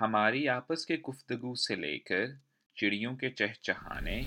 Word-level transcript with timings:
हमारी 0.00 0.46
आपस 0.46 0.84
के 0.84 0.96
गुफ्तगु 0.96 1.54
से 1.54 1.76
लेकर 1.76 2.40
चिड़ियों 2.76 3.14
के 3.14 3.30
चहचहाने 3.30 4.26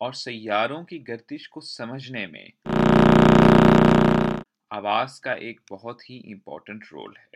और 0.00 0.14
सैारों 0.14 0.84
की 0.84 0.98
गर्दिश 0.98 1.46
को 1.46 1.60
समझने 1.60 2.26
में 2.26 2.52
आवाज़ 4.72 5.20
का 5.20 5.32
एक 5.32 5.60
बहुत 5.70 6.10
ही 6.10 6.16
इम्पोर्टेंट 6.16 6.84
रोल 6.92 7.14
है। 7.18 7.30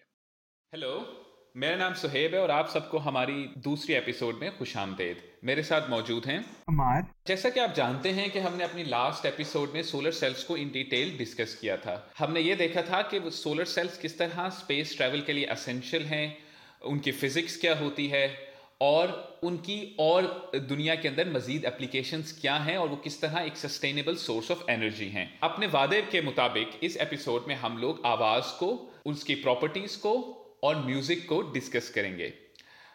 हेलो 0.75 1.25
मेरा 1.57 1.77
नाम 1.77 1.95
सुहेब 1.95 2.35
है 2.35 2.41
और 2.41 2.51
आप 2.51 2.69
सबको 2.69 2.99
हमारी 2.99 3.55
दूसरी 3.59 3.95
एपिसोड 3.95 4.35
में 4.35 4.59
खुश 4.59 4.77
आमदेद। 4.77 5.28
मेरे 5.45 5.63
साथ 5.63 5.91
मौजूद 5.91 6.27
हैं। 6.27 6.39
अमार। 6.69 7.07
जैसा 7.27 7.51
कि 7.51 7.61
आप 7.61 7.75
जानते 7.75 8.09
हैं 8.09 8.31
कि 8.31 8.39
हमने 8.39 8.65
अपनी 8.65 8.85
लास्ट 8.85 9.27
एपिसोड 9.27 9.73
में 9.75 9.83
सोलर 9.83 10.11
सेल्स 10.11 10.45
को 10.45 10.57
इन 10.57 10.69
डिटेल 10.69 11.19
डिस्कस 11.19 11.55
किया 11.55 11.77
था। 11.77 12.13
हमने 12.19 12.41
ये 12.41 12.55
देखा 12.55 12.83
था 12.83 13.03
कि 13.03 13.19
वो 13.19 13.31
सोलर 13.31 13.65
सेल्स 13.65 13.99
किस 13.99 14.19
तरह 14.19 14.49
स्पेस 14.49 14.97
ट्रैवल 14.97 15.21
के 15.21 15.33
लिए 15.33 15.45
असेंशियल 15.45 16.03
हैं 16.03 16.39
उनकी 16.83 17.13
फिजिक्स 17.13 17.61
क्या 17.61 17.75
होती 17.75 18.09
है 18.09 18.49
और 18.81 19.39
उनकी 19.43 19.97
और 20.01 20.51
दुनिया 20.57 20.95
के 20.95 21.09
अंदर 21.09 21.33
मजीद 21.33 21.65
एप्लीकेशंस 21.65 22.39
क्या 22.41 22.57
हैं 22.57 22.77
और 22.79 22.89
वो 22.89 22.97
किस 22.97 23.21
तरह 23.21 23.41
एक 23.41 23.57
सस्टेनेबल 23.57 24.17
सोर्स 24.17 24.51
ऑफ़ 24.51 24.71
एनर्जी 24.71 25.09
हैं। 25.09 25.39
अपने 25.43 25.67
वादे 25.67 26.03
के 26.03 26.23
मुताबिक 26.23 26.81
इस 26.83 26.97
एपिसोड 26.97 27.45
में 27.49 27.55
हम 27.55 27.79
लोग 27.79 28.03
आवाज़ 28.07 28.45
को 28.45 28.95
उसकी 29.07 29.35
प्रॉपर्टीज़ 29.35 29.99
को 29.99 30.15
और 30.63 30.87
म्यूज़िक 30.87 31.29
को 31.29 31.43
डिस्कस 31.43 31.91
करेंगे। 31.91 32.48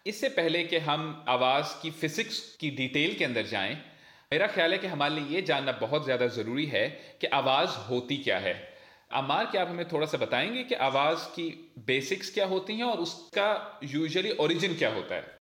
इससे 0.05 0.29
पहले 0.29 0.63
कि 0.63 0.77
हम 0.77 1.03
आवाज़ 1.29 1.81
की 1.81 1.89
फ़िज़िक्स 1.91 2.39
की 2.59 2.69
डिटेल 2.71 3.13
के 3.17 3.25
अंदर 3.25 3.45
जाएँ, 3.47 3.73
मेरा 4.31 4.47
ख्याल 4.47 4.71
है 4.71 4.77
कि 4.77 4.87
हमारे 4.87 5.15
लिए 5.15 5.35
ये 5.35 5.41
जानना 5.41 5.71
बहुत 5.81 6.03
ज़्यादा 6.05 6.27
ज़रूरी 6.27 6.65
है 6.65 6.87
कि 7.21 7.27
आवाज़ 7.27 7.77
होती 7.89 8.17
क्या 8.17 8.39
है। 8.39 8.53
अमार, 9.11 9.45
क्या 9.45 9.61
आप 9.61 9.67
हमें 9.67 9.87
थोड़ा 9.87 10.05
सा 10.07 10.17
बताएँगे 10.17 10.63
कि 10.63 10.75
आवाज़ 10.75 11.25
की 11.35 11.47
बेसिक्स 11.87 12.33
क्या 12.33 12.45
होती 12.45 12.77
हैं 12.77 12.83
और 12.83 12.97
उसका 12.97 13.79
यूजुअली 13.85 14.31
ओरिजिन 14.39 14.75
क्या 14.77 14.93
होता 14.93 15.15
है? 15.15 15.37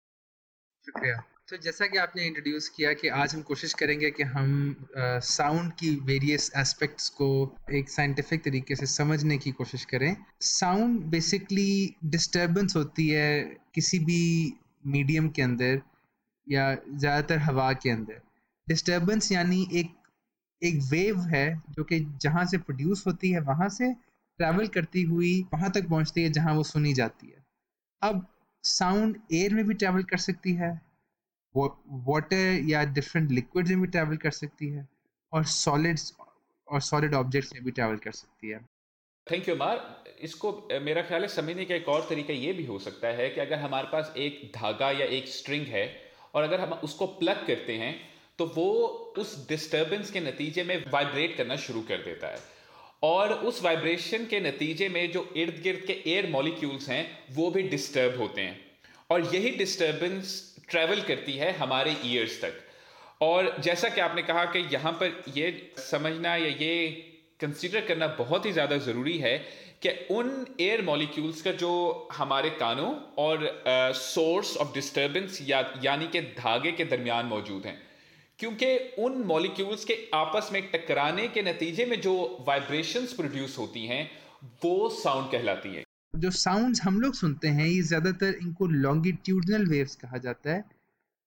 शुक्रिया। 0.87 1.21
तो 1.49 1.57
जैसा 1.57 1.85
कि 1.87 1.97
आपने 1.97 2.25
इंट्रोड्यूस 2.25 2.67
किया 2.69 2.91
कि 2.93 3.07
आज 3.11 3.33
हम 3.35 3.41
कोशिश 3.41 3.73
करेंगे 3.73 4.09
कि 4.11 4.23
हम 4.23 4.51
साउंड 4.97 5.71
की 5.73 5.89
वेरियस 6.05 6.51
एस्पेक्ट्स 6.57 7.09
को 7.09 7.27
एक 7.73 7.89
साइंटिफिक 7.89 8.43
तरीके 8.43 8.75
से 8.75 8.85
समझने 8.85 9.37
की 9.37 9.51
कोशिश 9.51 9.85
करें। 9.85 10.15
साउंड 10.41 11.01
बेसिकली 11.11 11.95
डिस्टर्बेंस 12.05 12.75
होती 12.75 13.07
है 13.09 13.43
किसी 13.75 13.99
भी 13.99 14.21
मीडियम 14.83 15.29
के 15.29 15.41
अंदर 15.41 15.81
या 16.47 16.73
ज़्यादातर 16.75 17.37
हवा 17.39 17.71
के 17.75 17.89
अंदर। 17.89 18.21
डिस्टर्बेंस 18.67 19.31
यानी 19.31 19.67
एक 19.73 19.95
एक 20.61 20.79
वेव 20.91 21.19
है 21.27 21.45
जो 21.69 21.83
कि 21.83 21.99
जहाँ 22.21 22.45
से 22.45 22.57
प्रोड्यूस 22.59 23.05
होती 23.07 23.31
है, 23.31 23.39
वहाँ 23.41 23.69
से 23.69 23.93
ट्रैवल 23.93 24.67
करती 24.67 25.01
हुई, 25.03 25.41
वहाँ 25.53 25.71
तक 25.71 25.87
पहुँचती 25.89 26.23
है, 26.23 26.29
जहाँ 26.31 26.53
वो 26.53 26.63
सुनी 26.63 26.93
जाती 26.93 27.27
है। 27.27 27.43
अब 28.01 28.25
साउंड 28.63 29.17
एयर 29.33 29.53
में 29.53 29.65
भी 29.67 29.73
ट्रैवल 29.73 30.03
कर 30.03 30.17
सकती 30.19 30.53
है 30.55 30.79
वाटर 31.55 32.59
या 32.65 32.83
डिफरेंट 32.93 33.31
लिक्विड 33.31 33.67
में 33.67 33.81
भी 33.81 33.87
ट्रैवल 33.87 34.17
कर 34.17 34.31
सकती 34.31 34.67
है, 34.67 34.87
और 35.33 35.43
सॉलिड्स 35.45 36.13
और 36.67 36.81
सॉलिड 36.81 37.13
ऑब्जेक्ट्स 37.13 37.53
में 37.53 37.63
भी 37.63 37.71
ट्रैवल 37.71 37.97
कर 37.97 38.11
सकती 38.11 38.49
है। 38.49 38.59
थैंक 39.27 39.47
यू 39.49 39.55
अमार 39.55 39.79
इसको 40.21 40.51
मेरा 40.81 41.01
ख्याल 41.01 41.21
है 41.21 41.27
समझने 41.27 41.65
का 41.65 41.75
एक 41.75 41.89
और 41.89 42.05
तरीका 42.09 42.33
ये 42.33 42.53
भी 42.53 42.65
हो 42.65 42.77
सकता 42.79 43.07
है 43.17 43.29
कि 43.29 43.41
अगर 43.41 43.59
हमारे 43.59 43.87
पास 43.91 44.13
एक 44.17 44.41
धागा 44.55 44.89
या 44.91 45.05
एक 45.17 45.27
स्ट्रिंग 45.27 45.65
है 45.67 45.85
और 46.35 46.43
अगर 46.43 46.59
हम 46.59 46.73
उसको 46.83 47.05
प्लग 47.19 47.45
करते 47.47 47.73
हैं 47.73 47.93
तो 48.39 48.45
वो 48.55 48.71
उस 49.17 49.35
डिस्टर्बेंस 49.49 50.11
के 50.11 50.19
नतीजे 50.19 50.63
में 50.63 50.83
वाइब्रेट 50.91 51.35
करना 51.37 51.55
शुरू 51.57 51.81
कर 51.81 51.97
देता 51.97 52.27
है। 52.27 52.39
और 53.03 53.33
उस 53.33 53.61
वाइब्रेशन 53.63 54.25
के 54.25 54.39
नतीजे 54.39 54.87
में 54.89 55.11
जो 55.11 55.27
इर्द 55.37 55.61
गिर्द 55.63 55.85
के 55.85 55.93
एयर 56.05 56.29
मॉलिक्यूल्स 56.31 56.89
हैं, 56.89 57.05
वो 57.31 57.49
भी 57.51 57.61
डिस्टर्ब 57.63 58.19
होते 58.21 58.41
हैं। 58.41 58.59
और 59.09 59.35
यही 59.35 59.49
डिस्टर्बेंस 59.57 60.33
ट्रैवल 60.69 61.01
करती 61.01 61.33
है 61.33 61.51
हमारे 61.57 61.95
ईयर्स 62.05 62.41
तक। 62.41 62.59
और 63.21 63.55
जैसा 63.59 63.89
कि 63.89 64.01
आपने 64.01 64.21
कहा 64.23 64.45
कि 64.45 64.59
यहाँ 64.73 64.91
पर 64.93 65.23
ये 65.37 65.51
समझना 65.81 66.35
या 66.35 66.49
ये 66.57 66.75
कंसिडर 67.41 67.85
करना 67.85 68.07
बहुत 68.17 68.45
ही 68.45 68.51
ज़्यादा 68.51 68.77
ज़रूरी 68.79 69.17
है 69.17 69.37
कि 69.83 69.89
उन 70.11 70.45
एयर 70.61 70.81
मॉलिक्यूल्स 70.85 71.41
का 71.41 71.51
जो 71.59 71.71
हमारे 72.13 72.49
कानों 72.57 72.91
और 73.19 73.47
सोर्स 73.95 74.55
ऑफ़ 74.57 74.73
डिस्टर्बेंस 74.73 75.39
या, 75.41 75.59
यानी 75.83 76.07
कि 76.07 76.21
धागे 76.21 76.71
के 76.71 76.85
दरमियान 76.85 77.25
मौजूद 77.27 77.65
हैं। 77.65 77.77
क्योंकि 78.39 78.67
उन 78.99 79.21
मॉलिक्यूल्स 79.27 79.85
के 79.85 79.97
आपस 80.15 80.49
में 80.53 80.61
टकराने 80.71 81.27
के 81.27 81.41
नतीजे 81.43 81.85
में 81.85 81.99
जो 82.01 82.13
वाइब्रेशंस 82.47 83.13
प्रोड्यूस 83.13 83.57
होती 83.57 83.85
हैं, 83.85 84.03
वो 84.63 84.89
साउंड 84.91 85.31
कहलाती 85.31 85.73
है। 85.75 85.83
जो 86.15 86.31
साउंड्स 86.37 86.81
हम 86.83 86.99
लोग 87.01 87.13
सुनते 87.15 87.47
हैं, 87.47 87.67
ये 87.67 87.81
ज़्यादातर 87.83 88.37
इनको 88.41 88.67
लॉन्गिट्यूडनल 88.67 89.65
वेव्स 89.67 89.95
कहा 89.95 90.17
जाता 90.19 90.53
है, 90.53 90.63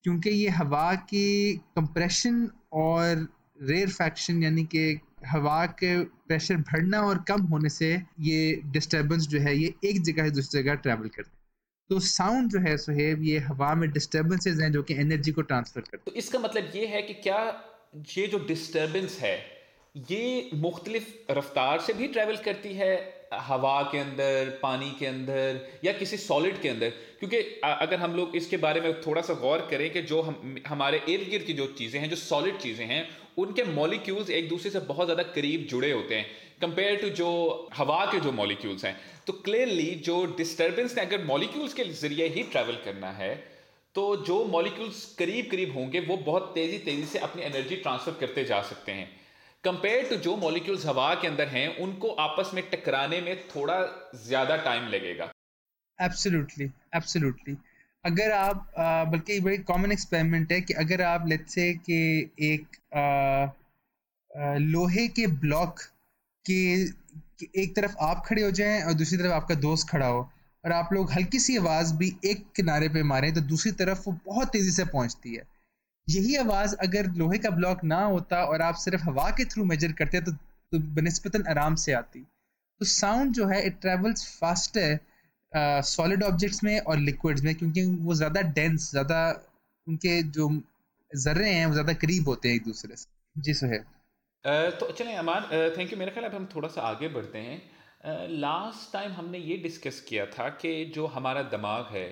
क्योंकि 0.04 0.30
ये 0.30 0.48
हवा 0.52 0.94
के 1.10 1.54
कंप्रेशन 1.76 2.48
और 2.72 3.28
रेयर 3.62 3.88
फैक्शन 3.90 4.42
यानी 4.42 4.64
कि 4.64 4.82
हवा 5.26 5.64
के 5.80 5.98
प्रेशर 6.28 6.56
बढ़ना 6.56 7.00
और 7.00 7.24
कम 7.28 7.42
होने 7.42 7.68
से 7.68 7.92
ये 8.20 8.60
डिस्टरबेंस 8.72 9.26
जो 9.28 9.40
है, 9.40 9.56
ये 9.56 9.74
एक 9.84 10.02
जगह 10.02 10.24
से 10.24 10.30
दूसरी 10.30 10.62
जगह 10.62 10.74
ट्रैवल 10.74 11.08
करते 11.08 11.32
तो 11.90 11.98
साउंड 12.00 12.50
जो 12.50 12.60
है 12.60 12.76
सुहेब 12.76 13.22
ये 13.22 13.38
हवा 13.38 13.74
में 13.74 13.90
डिस्टर्बेंसेज 13.90 14.60
हैं 14.60 14.72
जो 14.72 14.82
कि 14.82 14.94
एनर्जी 14.94 15.32
को 15.32 15.42
ट्रांसफ़र 15.42 15.82
करते 15.90 16.10
तो 16.10 16.16
इसका 16.16 16.38
मतलब 16.38 16.70
ये 16.76 16.86
है 16.86 17.02
कि 17.02 17.14
क्या 17.14 17.40
ये 18.16 18.26
जो 18.26 18.38
डिस्टर्बेंस 18.46 19.18
है, 19.20 19.36
ये 20.10 20.50
मुख्तलिफ़ 20.54 21.32
रफ्तार 21.32 21.80
से 21.80 21.92
भी 21.92 22.08
ट्रैवल 22.08 22.36
करती 22.36 22.72
है 22.74 22.94
हवा 23.32 23.80
के 23.92 23.98
अंदर, 23.98 24.58
पानी 24.62 24.90
के 24.98 25.06
अंदर, 25.06 25.60
या 25.84 25.92
किसी 25.92 26.16
सॉलिड 26.18 26.60
के 26.62 26.68
अंदर। 26.68 26.90
क्योंकि 27.20 27.36
अगर 27.64 27.98
हम 27.98 28.14
लोग 28.14 28.36
इसके 28.36 28.56
बारे 28.58 28.80
में 28.80 29.00
थोड़ा 29.02 29.22
सा 29.22 29.34
गौर 29.36 29.66
करें 29.70 29.90
कि 29.92 30.02
जो 30.02 30.20
हम, 30.22 30.56
हमारे 30.66 31.00
इर्द 31.08 31.28
गिर्द 31.30 31.44
की 31.44 31.52
जो 31.52 31.66
चीज़ें 31.78 32.00
हैं, 32.00 32.08
जो 32.10 32.16
सॉलिड 32.18 32.58
चीज़ें 32.58 32.84
हैं, 32.86 33.06
उनके 33.38 33.64
मॉलिक्यूल्स 33.64 34.30
एक 34.32 34.48
दूसरे 34.48 34.70
से 34.70 34.80
बहुत 34.82 35.06
ज़्यादा 35.06 35.22
करीब 35.32 35.66
जुड़े 35.70 35.90
होते 35.92 36.14
हैं। 36.14 36.26
कंपेयर 36.60 36.96
टू 36.96 37.08
जो 37.12 37.30
हवा 37.74 38.04
के 38.06 38.20
जो 38.20 38.32
मॉलिक्यूल्स 38.32 38.84
हैं 38.84 38.96
तो 39.26 39.32
क्लियरली 39.44 39.90
जो 40.04 40.24
डिस्टर्बेंस 40.36 40.96
ने 40.96 41.02
अगर 41.02 41.24
मॉलिक्यूल्स 41.24 41.74
के 41.74 41.84
ज़रिए 41.84 42.28
ही 42.28 42.42
ट्रैवल 42.44 42.78
करना 42.84 43.10
है 43.12 43.34
तो 43.94 44.04
जो 44.26 44.44
मॉलिक्यूल्स 44.44 45.04
करीब 45.14 45.48
करीब 45.50 45.74
होंगे, 45.74 46.00
वो 46.00 46.16
बहुत 46.18 46.50
तेज़ी 46.54 46.78
तेज़ी 46.80 47.04
से 47.06 47.18
अपनी 47.20 47.42
एनर्जी 47.42 47.76
ट्रांसफ़र 47.76 48.12
करते 48.20 48.44
जा 48.44 48.60
सकते 48.62 48.92
हैं। 48.92 49.08
कंपेयर 49.64 50.08
टू 50.08 50.16
जो 50.24 50.36
मॉलिक्यूल्स 50.36 50.84
हवा 50.86 51.14
के 51.20 51.28
अंदर 51.28 51.48
हैं 51.48 51.68
उनको 51.82 52.08
आपस 52.22 52.50
में 52.54 52.62
टकराने 52.70 53.20
में 53.20 53.36
थोड़ा 53.48 53.76
ज़्यादा 54.24 54.56
टाइम 54.64 54.88
लगेगा। 54.88 55.30
एब्सोल्युटली 55.98 56.64
एब्सोल्युटली 56.96 57.56
अगर 58.04 58.32
आप 58.32 58.74
बल्कि 59.12 59.38
बड़ी 59.40 59.58
कॉमन 59.70 59.92
एक्सपेरिमेंट 59.92 60.52
है 60.52 60.60
कि 60.60 60.74
अगर 60.82 61.02
आप 61.02 61.24
लेट्स 61.28 61.54
से 61.54 61.72
कि 61.88 61.98
एक 62.42 62.76
आ, 62.94 63.00
आ, 64.30 64.54
लोहे 64.58 65.06
के 65.18 65.26
ब्लॉक 65.46 65.80
के 66.46 66.60
एक 67.62 67.74
तरफ़ 67.76 67.96
आप 68.02 68.22
खड़े 68.26 68.42
हो 68.42 68.50
जाएँ 68.60 68.82
और 68.82 68.92
दूसरी 68.94 69.18
तरफ़ 69.18 69.32
आपका 69.32 69.54
दोस्त 69.60 69.88
खड़ा 69.88 70.06
हो 70.06 70.20
और 70.64 70.72
आप 70.72 70.92
लोग 70.92 71.12
हल्की 71.12 71.38
सी 71.38 71.56
आवाज़ 71.56 71.94
भी 71.94 72.12
एक 72.24 72.44
किनारे 72.56 72.88
पे 72.88 73.02
मारें 73.04 73.32
तो 73.34 73.40
दूसरी 73.48 73.72
तरफ़ 73.80 74.02
वो 74.06 74.16
बहुत 74.26 74.48
तेज़ी 74.48 74.70
से 74.70 74.84
पहुँचती 74.92 75.34
है। 75.34 75.42
यही 76.08 76.36
आवाज़ 76.36 76.74
अगर 76.82 77.06
लोहे 77.16 77.38
का 77.38 77.50
ब्लॉक 77.52 77.84
ना 77.86 78.02
होता 78.04 78.42
और 78.44 78.62
आप 78.62 78.74
सिर्फ़ 78.76 79.02
हवा 79.02 79.30
के 79.30 79.44
थ्रू 79.46 79.64
मेजर 79.66 79.92
करते 79.94 80.20
तो, 80.20 80.32
तो 80.32 80.78
बनस्पतन 80.94 81.46
आराम 81.50 81.74
से 81.76 81.92
आती। 81.94 82.20
तो 82.20 82.84
साउंड 82.86 83.32
जो 83.34 83.46
है 83.46 83.64
it 83.66 83.80
travels 83.80 84.26
faster 84.38 84.98
solid 85.86 86.22
objects 86.22 86.62
में 86.64 86.78
और 86.80 86.98
लिक्विड्स 87.00 87.42
में 87.42 87.54
क्योंकि 87.54 87.84
वो 88.04 88.14
ज़्यादा 88.14 88.40
डेंस 88.54 88.90
ज़्यादा 88.90 89.18
उनके 89.86 90.22
जो 90.30 90.48
जर्रे 91.10 91.50
हैं 91.50 91.66
वो 91.66 91.72
ज़्यादा 91.72 91.92
करीब 91.94 92.28
होते 92.28 92.48
हैं 92.48 92.56
एक 92.56 92.64
दूसरे 92.64 92.96
से। 92.96 93.40
जी 93.40 93.54
सुहेब 93.54 93.84
तो 94.80 94.90
चलें 94.92 95.14
अमान 95.16 95.48
थैंक 95.76 95.92
यू 95.92 95.98
मेरा 95.98 96.12
ख्याल 96.12 96.26
अब 96.26 96.34
हम 96.34 96.48
थोड़ा 96.54 96.68
सा 96.68 96.80
आगे 96.82 97.08
बढ़ते 97.10 97.38
हैं। 97.40 98.28
लास्ट 98.30 98.92
टाइम 98.92 99.12
हमने 99.12 99.38
ये 99.40 99.56
डिस्कस 99.58 100.00
किया 100.08 100.26
था 100.28 100.48
कि 100.56 100.72
जो 100.94 101.06
हमारा 101.08 101.42
दिमाग 101.50 101.86
है 101.92 102.06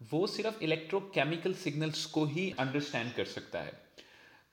वो 0.00 0.26
सिर्फ़ 0.26 0.62
इलेक्ट्रोकेमिकल 0.62 1.54
सिग्नल्स 1.54 2.04
को 2.06 2.24
ही 2.24 2.54
अंडरस्टैंड 2.58 3.12
कर 3.12 3.24
सकता 3.24 3.60
है। 3.60 3.72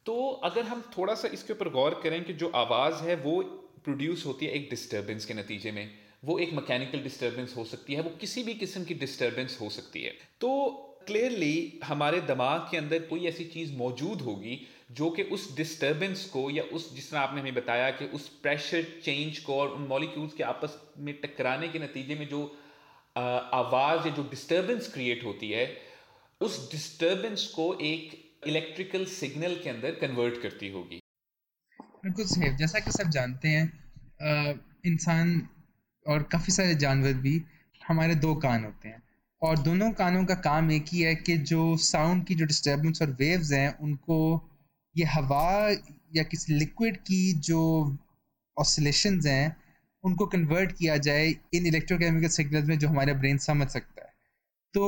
तो 0.05 0.29
अगर 0.43 0.63
हम 0.63 0.81
थोड़ा 0.97 1.13
सा 1.15 1.27
इसके 1.27 1.53
ऊपर 1.53 1.69
गौर 1.69 1.99
करें 2.03 2.23
कि 2.23 2.33
जो 2.33 2.51
आवाज़ 2.55 3.03
है, 3.03 3.15
वो 3.15 3.41
प्रोड्यूस 3.83 4.25
होती 4.25 4.45
है 4.45 4.51
एक 4.51 4.69
डिस्टर्बेंस 4.69 5.25
के 5.25 5.33
नतीजे 5.33 5.71
में। 5.71 5.89
वो 6.25 6.39
एक 6.39 6.53
मैकेनिकल 6.53 6.99
डिस्टर्बेंस 6.99 7.53
हो 7.57 7.65
सकती 7.65 7.93
है, 7.93 8.01
वो 8.01 8.09
किसी 8.09 8.43
भी 8.43 8.53
किस्म 8.53 8.83
की 8.83 8.93
डिस्टर्बेंस 8.93 9.57
हो 9.61 9.69
सकती 9.69 10.03
है। 10.03 10.13
तो 10.41 10.49
क्लियरली 11.07 11.79
हमारे 11.83 12.21
दिमाग 12.21 12.67
के 12.71 12.77
अंदर 12.77 12.99
कोई 12.99 13.25
ऐसी 13.25 13.45
चीज़ 13.45 13.73
मौजूद 13.73 14.21
होगी 14.21 14.67
जो 14.91 15.09
कि 15.09 15.23
उस 15.23 15.55
डिस्टर्बेंस 15.57 16.25
को 16.25 16.49
या 16.49 16.63
उस, 16.63 16.95
जिस 16.95 17.11
तरह 17.11 17.19
आपने 17.19 17.41
हमें 17.41 17.53
बताया 17.53 17.89
कि 17.91 18.05
उस 18.05 18.27
प्रेशर 18.27 18.83
चेंज 19.03 19.39
को 19.39 19.59
और 19.59 19.69
उन 19.69 19.81
मॉलिक्यूल्स 19.81 20.33
के 20.33 20.43
आपस 20.43 20.77
में 20.97 21.13
टकराने 21.21 21.67
के 21.67 21.79
नतीजे 21.79 22.15
में 22.15 22.27
जो 22.27 22.41
आवाज़ 23.17 24.07
या 24.07 24.13
जो 24.13 24.23
डिस्टर्बेंस 24.23 24.93
क्रिएट 24.93 25.23
होती 25.23 25.49
है, 25.51 25.77
उस 26.41 26.71
डिस्टर्बेंस 26.71 27.47
को 27.55 27.73
एक 27.81 28.31
इलेक्ट्रिकल 28.47 29.05
सिग्नल 29.05 29.55
के 29.55 29.69
अंदर 29.69 29.91
कन्वर्ट 29.91 30.41
करती 30.41 30.69
होगी। 30.69 30.99
बिल्कुल 32.03 32.25
सही। 32.25 32.57
जैसा 32.57 32.79
कि 32.79 32.91
सब 32.91 33.09
जानते 33.09 33.47
हैं 33.47 34.59
इंसान 34.85 35.49
और 36.07 36.23
काफ़ी 36.23 36.53
सारे 36.53 36.75
जानवर 36.75 37.13
भी 37.13 37.43
हमारे 37.87 38.15
दो 38.15 38.35
कान 38.35 38.63
होते 38.63 38.87
हैं। 38.87 39.03
और 39.41 39.57
दोनों 39.57 39.91
कानों 39.91 40.25
का 40.25 40.35
काम 40.35 40.71
एक 40.71 40.85
ही 40.87 41.01
है 41.01 41.15
कि 41.15 41.37
जो 41.37 41.77
साउंड 41.77 42.25
की 42.25 42.35
जो 42.35 42.45
डिस्टर्बेंस 42.45 43.01
और 43.01 43.17
वेव्स 43.19 43.51
हैं, 43.51 43.77
उनको 43.77 44.49
ये 44.97 45.05
हवा 45.05 45.71
या 46.15 46.23
किसी 46.23 46.53
लिक्विड 46.53 46.97
की 46.97 47.33
जो 47.33 47.97
ऑसिलेशंस 48.57 49.25
हैं 49.25 49.62
उनको 50.03 50.25
कन्वर्ट 50.25 50.71
किया 50.71 50.97
जाए 50.99 51.27
इन 51.53 51.65
इलेक्ट्रोकेमिकल 51.67 52.27
सिग्नल्स 52.29 52.67
में 52.67 52.77
जो 52.79 52.87
हमारा 52.87 53.13
ब्रेन 53.13 53.37
समझ 53.37 53.67
सकता 53.67 54.01
है। 54.01 54.11
तो 54.73 54.83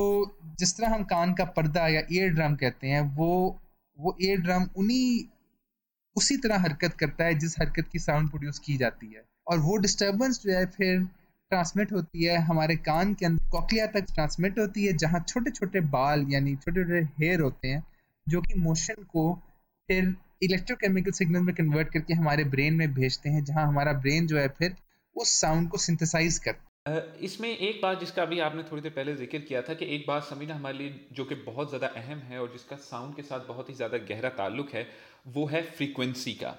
जिस 0.60 0.78
तरह 0.78 0.94
हम 0.94 1.04
कान 1.04 1.34
का 1.34 1.46
पर्दा 1.56 1.88
या 1.88 2.02
एयर 2.02 2.30
ड्रम 2.30 2.56
कहते 2.56 2.88
हैं, 2.88 3.02
वो 3.02 3.60
वो 4.00 4.16
एयर 4.22 4.42
ड्रम 4.42 4.68
उन्हीं, 4.78 5.24
उसी 6.16 6.38
तरह 6.38 6.60
हरकत 6.60 6.94
करता 6.94 7.26
है 7.26 7.34
जिस 7.36 7.56
हरकत 7.60 7.88
की 7.92 8.00
साउंड 8.00 8.30
प्रोड्यूस 8.30 8.60
की 8.60 8.78
जाती 8.78 9.08
है। 9.08 9.24
और 9.48 9.60
वो 9.60 9.78
डिस्टर्बेंस 9.78 10.40
जो 10.42 10.52
है 10.52 10.66
फिर 10.68 11.00
ट्रांसमिट 11.52 11.92
होती 11.92 12.24
है 12.24 12.38
हमारे 12.42 12.76
कान 12.76 13.14
के 13.14 13.26
अंदर 13.26 13.50
कॉकलिया 13.52 13.86
तक 13.88 14.06
ट्रांसमिट 14.14 14.60
होती 14.60 14.86
है, 14.86 14.94
जहाँ 14.94 15.24
छोटे 15.28 15.52
छोटे 15.52 15.80
बाल 15.90 16.26
यानी 16.30 16.56
छोटे 16.56 16.84
छोटे 16.84 17.02
हेयर 17.20 17.42
होते 17.42 17.68
हैं, 17.68 17.84
जो 18.28 18.42
कि 18.42 18.60
मोशन 18.60 19.04
को 19.04 19.34
फिर 19.90 20.16
इलेक्ट्रोकेमिकल 20.44 21.12
सिग्नल 21.12 21.42
में 21.42 21.54
कन्वर्ट 21.56 21.90
करके 21.90 22.14
हमारे 22.14 22.44
ब्रेन 22.46 22.74
में 22.74 22.94
भेजते 22.94 23.30
हैं, 23.30 23.44
जहाँ 23.44 23.68
हमारा 23.68 23.94
ब्रेन 23.96 24.28
जो 24.28 24.38
है 24.40 24.48
फिर 24.50 24.76
उस 25.16 25.40
साउंड 25.42 25.70
को 25.70 25.78
सिंथेसाइज 25.78 26.38
करता 26.40 26.92
है 26.92 27.04
इसमें 27.22 27.50
एक 27.50 27.80
बात 27.82 28.00
जिसका 28.00 28.24
अभी 28.24 28.40
आपने 28.40 28.64
थोड़ी 28.64 28.82
देर 28.82 28.92
पहले 28.92 29.16
ज़िक्र 29.16 29.40
किया 29.42 29.62
था 29.62 29.74
कि 29.74 29.86
एक 29.96 30.04
बात 30.08 30.24
समीना 30.24 30.56
हमारे 30.56 30.78
लिए 30.78 31.00
जो 31.14 31.26
कि 31.26 31.36
बहुत 31.46 31.70
ज़्यादा 31.70 31.88
अहम 31.98 32.20
है 32.22 32.40
और 32.42 32.52
जिसका 32.52 32.76
साउंड 32.84 33.16
के 33.16 33.22
साथ 33.22 33.48
बहुत 33.48 33.70
ही 33.70 33.74
ज़्यादा 33.74 33.98
गहरा 34.10 34.30
ताल्लुक 34.38 34.70
है, 34.70 34.88
वो 35.28 35.46
है 35.46 35.62
फ्रीक्वेंसी 35.72 36.34
का। 36.34 36.52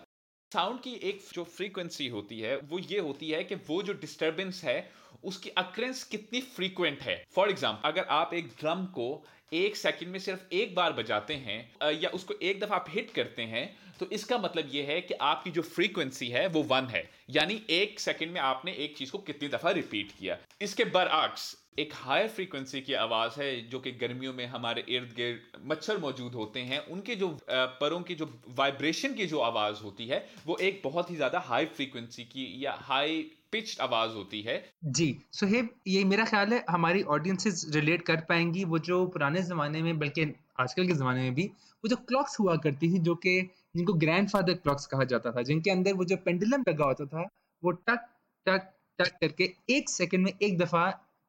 साउंड 0.52 0.80
की 0.80 0.94
एक 1.02 1.20
जो 1.34 1.44
फ्रीक्वेंसी 1.46 2.08
होती 2.08 2.40
है, 2.40 2.56
वो 2.58 2.78
ये 2.80 2.98
होती 3.00 3.30
है 3.30 3.42
कि 3.44 3.54
वो 3.68 3.82
जो 3.82 3.92
डिस्टरबेंस 3.94 4.62
है, 4.64 4.90
उसकी 5.24 5.50
अक्रेंस 5.58 6.02
कितनी 6.04 6.40
फ्रीक्वेंट 6.48 7.02
है। 7.02 7.22
फॉर 7.34 7.50
एग्ज़ाम्पल 7.50 7.88
अगर 7.88 8.04
आप 8.12 8.34
एक 8.34 8.48
ड्रम 8.60 8.84
को 8.94 9.08
एक 9.54 9.76
सेकंड 9.76 10.08
में 10.08 10.18
सिर्फ़ 10.18 10.54
एक 10.54 10.74
बार 10.74 10.92
बजाते 10.92 11.34
हैं 11.40 11.92
या 11.94 12.08
उसको 12.10 12.34
एक 12.42 12.60
दफ़ा 12.60 12.76
आप 12.76 12.86
हिट 12.90 13.10
करते 13.14 13.42
हैं 13.44 13.64
तो 14.00 14.06
इसका 14.12 14.38
मतलब 14.38 14.70
ये 14.72 14.82
है 14.84 15.00
कि 15.00 15.14
आपकी 15.22 15.50
जो 15.50 15.62
फ्रीक्वेंसी 15.64 16.28
है, 16.28 16.46
वो 16.48 16.62
वन 16.64 16.86
है। 16.86 17.02
यानी 17.28 17.60
एक 17.70 18.00
सेकंड 18.00 18.32
में 18.32 18.40
आपने 18.42 18.72
एक 18.74 18.96
चीज़ 18.96 19.12
को 19.12 19.18
कितनी 19.20 19.48
दफ़ा 19.48 19.70
रिपीट 19.72 20.12
किया। 20.18 20.36
इसके 20.62 20.84
बरअक्स 20.86 21.54
एक 21.78 21.92
हायर 21.94 22.28
फ्रीक्वेंसी 22.28 22.80
की 22.80 22.92
आवाज़ 22.96 23.40
है, 23.40 23.60
जो 23.62 23.78
कि 23.80 23.90
गर्मियों 23.92 24.32
में 24.34 24.46
हमारे 24.46 24.84
इर्द 24.88 25.12
गिर्द 25.16 25.58
मच्छर 25.66 25.98
मौजूद 25.98 26.34
होते 26.34 26.60
हैं। 26.60 26.78
उनके 26.86 27.14
जो 27.14 27.28
परों 27.50 28.00
की 28.02 28.14
जो 28.14 28.28
वाइब्रेशन 28.58 29.14
की 29.14 29.26
जो 29.26 29.38
आवाज़ 29.40 29.82
होती 29.82 30.06
है, 30.06 30.24
वो 30.46 30.56
एक 30.58 30.80
बहुत 30.84 31.10
ही 31.10 31.16
ज़्यादा 31.16 31.38
हाई 31.46 31.66
फ्रीक्वेंसी 31.66 32.24
की 32.24 32.46
या 32.64 32.78
हाई 32.82 33.20
पिच 33.52 33.78
आवाज़ 33.80 34.12
होती 34.12 34.40
है। 34.42 34.56
जी 34.86 35.16
सुहेब 35.32 35.68
ये 35.88 36.04
मेरा 36.04 36.24
ख्याल 36.24 36.52
है 36.52 36.64
हमारी 36.70 37.02
ऑडियंसेस 37.10 37.64
रिलेट 37.74 38.02
कर 38.02 38.20
पाएँगी। 38.28 38.64
वो 38.64 38.78
जो 38.80 39.04
पुराने 39.08 39.42
ज़माने 39.42 39.82
में, 39.82 39.98
बल्कि 39.98 40.34
आजकल 40.60 40.86
के 40.86 40.94
ज़माने 40.94 41.22
में 41.22 41.34
भी, 41.34 41.44
वो 41.44 41.88
जो 41.88 41.96
क्लॉक्स 41.98 42.38
हुआ 42.40 42.56
करती 42.56 42.92
थी, 42.92 42.98
जो 43.00 43.14
कि 43.16 43.40
जिनको 43.76 43.92
ग्रैंडफादर 43.94 44.54
क्लॉक्स 44.54 44.86
कहा 44.86 45.04
जाता 45.04 45.32
था, 45.32 45.42
जिनके 45.42 45.70
अंदर 45.70 45.92
वो 45.92 46.04
जो 46.04 46.16
पेंडुलम 46.16 46.64
लगा 46.68 46.84
होता 46.84 47.06
था, 47.06 47.28
वो 47.62 47.70
टक 47.70 48.06
टक 48.46 48.72
टक 48.98 49.18
करके 49.20 49.54
एक 49.70 49.90
सेकंड 49.90 50.24
में 50.24 50.32
एक 50.42 50.58
दफ़ा 50.58 50.84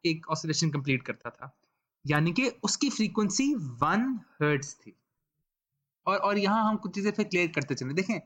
एक 0.06 0.30
ऑसिलेशन 0.30 0.70
कंप्लीट 0.70 1.04
करता 1.04 1.30
था। 1.30 1.52
यानी 2.06 2.32
कि 2.32 2.48
उसकी 2.64 2.90
फ्रीक्वेंसी 2.90 3.54
वन 3.56 4.20
हर्ट्स 4.42 4.74
थी। 4.76 4.94
और 6.08 6.18
और 6.18 6.38
यहाँ 6.38 6.64
हम 6.70 6.78
कुछ 6.78 6.96
चीज़ें 6.96 7.12
फिर 7.12 7.26
क्लियर 7.26 7.48
करते 7.48 7.76
चले। 7.76 7.94
देखें, 7.94 8.20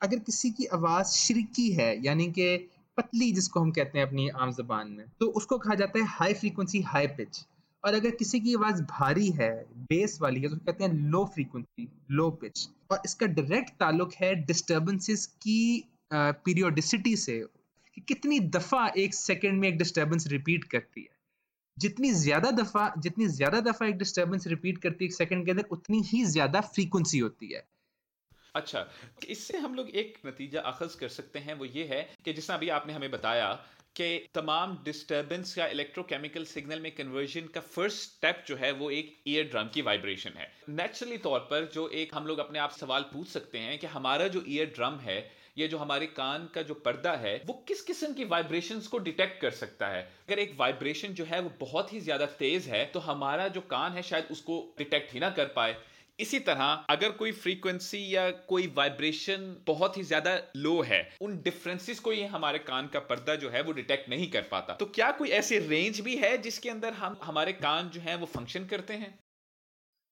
अगर 0.00 0.18
किसी 0.18 0.50
की 0.50 0.64
आवाज़ 0.66 1.06
श्रिकी 1.06 1.70
है, 1.72 2.04
यानी 2.04 2.26
कि 2.32 2.56
पतली, 2.96 3.30
जिसको 3.32 3.60
हम 3.60 3.70
कहते 3.70 3.98
हैं 3.98 4.06
अपनी 4.06 4.28
आम 4.28 4.52
जबान 4.52 4.88
में 4.88 5.06
तो 5.20 5.26
उसको 5.26 5.58
कहा 5.58 5.74
जाता 5.74 5.98
है 5.98 6.04
हाई 6.08 6.34
फ्रीक्वेंसी 6.34 6.80
हाई 6.82 7.06
पिच 7.06 7.46
और 7.84 7.94
अगर 7.94 8.10
किसी 8.16 8.40
की 8.40 8.54
आवाज़ 8.54 8.82
भारी 8.90 9.28
है 9.32 9.50
बेस 9.90 10.18
वाली 10.22 10.40
है 10.40 10.48
तो 10.48 10.56
कहते 10.56 10.84
हैं 10.84 11.10
लो 11.10 11.24
फ्रीक्वेंसी 11.34 11.88
लो 12.10 12.30
पिच 12.30 12.68
और 12.92 13.02
इसका 13.04 13.26
डायरेक्ट 13.28 13.70
ताल्लुक 13.80 14.12
है 14.14 14.34
डिस्टर्बेंसेस 14.44 15.26
की 15.42 15.84
पीरियोडिसिटी 16.12 17.16
से, 17.16 17.38
कि 17.96 18.00
कितनी 18.00 18.38
दफ़ा 18.50 18.86
एक 18.98 19.14
सेकेंड 19.14 19.60
में 19.60 19.68
एक 19.68 19.78
डिस्टर्बेंस 19.78 20.26
रिपीट 20.26 20.64
करती 20.64 21.00
है। 21.00 21.18
जितनी 21.76 22.10
ज़्यादा 22.12 22.50
दफ़ा, 22.52 22.92
जितनी 22.98 23.26
ज़्यादा 23.28 23.60
दफ़ा 23.62 23.86
एक 23.86 23.98
डिस्टर्बेंस 23.98 24.46
रिपीट 24.46 24.78
करती 24.78 25.04
है 25.04 25.08
एक 25.08 25.14
सेकंड 25.14 25.44
के 25.44 25.50
अंदर, 25.50 25.64
उतनी 25.70 26.00
ही 26.06 26.24
ज़्यादा 26.26 26.60
फ्रीक्वेंसी 26.60 27.18
होती 27.18 27.52
है। 27.52 27.62
अच्छा 28.54 28.86
इससे 29.28 29.58
हम 29.58 29.74
लोग 29.74 29.88
एक 29.90 30.18
नतीजा 30.26 30.60
अखज 30.62 30.94
कर 30.94 31.08
सकते 31.10 31.38
हैं, 31.38 31.54
वो 31.54 31.64
ये 31.66 31.84
है 31.86 32.02
कि 32.24 32.32
जिस 32.32 32.50
अभी 32.50 32.68
आपने 32.70 32.92
हमें 32.92 33.10
बताया 33.10 33.52
कि 34.00 34.28
तमाम 34.34 34.76
डिस्टर्बेंस 34.84 35.56
या 35.58 35.66
इलेक्ट्रोकेमिकल 35.68 36.44
सिग्नल 36.46 36.80
में 36.80 36.90
कन्वर्जन 36.94 37.48
का 37.54 37.60
फ़र्स्ट 37.62 37.98
स्टेप 38.02 38.44
जो 38.48 38.56
है 38.56 38.70
वो 38.74 38.90
एक 38.92 39.12
ईयर 39.28 39.48
ड्रम 39.48 39.68
की 39.74 39.82
वाइब्रेशन 39.82 40.38
है। 40.38 40.46
नेचुरली 40.70 41.18
तौर 41.18 41.40
पर 41.50 41.68
जो 41.74 41.88
एक 41.96 42.14
हम 42.14 42.26
लोग 42.26 42.38
अपने 42.38 42.58
आप 42.58 42.70
सवाल 42.72 43.02
पूछ 43.12 43.28
सकते 43.28 43.58
हैं 43.58 43.78
कि 43.78 43.86
हमारा 43.88 44.28
जो 44.28 44.42
ईयर 44.48 44.72
ड्रम 44.76 44.98
है, 45.00 45.18
ये 45.58 45.68
जो 45.68 45.78
हमारे 45.78 46.06
कान 46.08 46.48
का 46.54 46.62
जो 46.62 46.74
पर्दा 46.76 47.12
है, 47.16 47.34
वो 47.46 47.54
किस 47.68 47.80
किस्म 47.82 48.12
की 48.14 48.24
वाइब्रेशंस 48.26 48.86
को 48.86 48.98
डिटेक्ट 49.00 49.40
कर 49.40 49.50
सकता 49.52 49.88
है? 49.88 50.02
अगर 50.28 50.38
एक 50.38 50.56
वाइब्रेशन 50.58 51.14
जो 51.14 51.24
है 51.24 51.40
वो 51.40 51.52
बहुत 51.60 51.92
ही 51.92 52.00
ज़्यादा 52.00 52.26
तेज 52.38 52.68
है 52.68 52.84
तो 52.86 53.00
हमारा 53.02 53.48
जो 53.48 53.60
कान 53.70 53.92
है 53.92 54.02
शायद 54.04 54.28
उसको 54.30 54.62
डिटेक्ट 54.78 55.12
ही 55.14 55.20
ना 55.20 55.30
कर 55.30 55.52
पाए। 55.56 55.76
इसी 56.20 56.38
तरह, 56.40 56.64
अगर 56.90 57.10
कोई 57.12 57.32
फ्रीक्वेंसी 57.34 57.98
या 58.14 58.30
कोई 58.48 58.66
वाइब्रेशन 58.76 59.56
बहुत 59.66 59.96
ही 59.96 60.02
ज़्यादा 60.04 60.36
लो 60.56 60.80
है, 60.82 61.00
उन 61.20 61.36
डिफरेंसेस 61.42 62.00
को 62.00 62.12
ये 62.12 62.26
हमारे 62.28 62.58
कान 62.60 62.86
का 62.88 63.00
पर्दा 63.06 63.34
जो 63.36 63.50
है 63.50 63.62
वो 63.62 63.72
डिटेक्ट 63.72 64.08
नहीं 64.08 64.30
कर 64.30 64.48
पाता। 64.50 64.74
तो 64.74 64.86
क्या 64.88 65.10
कोई 65.12 65.28
ऐसी 65.34 65.58
रेंज 65.60 66.00
भी 66.00 66.16
है 66.16 66.36
जिसके 66.38 66.70
अंदर 66.70 66.92
हम, 66.94 67.18
हमारे 67.22 67.52
कान 67.54 67.90
जो 67.90 68.00
है 68.00 68.16
वो 68.16 68.26
फ़ंक्शन 68.28 68.66
करते 68.66 68.94
हैं? 68.94 69.18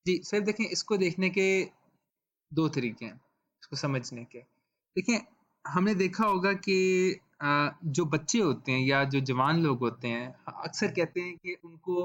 जी, 0.07 0.21
सर, 0.25 0.41
देखें, 0.43 0.65
इसको 0.67 0.97
देखने 0.97 1.31
के 1.31 1.49
दो 2.53 2.69
तरीके 2.71 3.05
हैं, 3.05 3.15
इसको 3.63 3.77
समझने 3.77 4.25
के। 4.25 4.39
देखें, 4.39 5.19
हमने 5.65 5.95
देखा 5.97 6.25
होगा 6.25 6.53
कि 6.61 7.21
जो 7.43 8.05
बच्चे 8.07 8.39
होते 8.41 8.73
हैं 8.73 8.81
या 8.81 9.03
जो 9.07 9.21
जवान 9.23 9.63
लोग 9.63 9.81
होते 9.81 10.09
हैं, 10.09 10.29
अक्सर 10.49 10.91
कहते 10.93 11.21
हैं 11.21 11.37
कि 11.37 11.57
उनको 11.65 11.97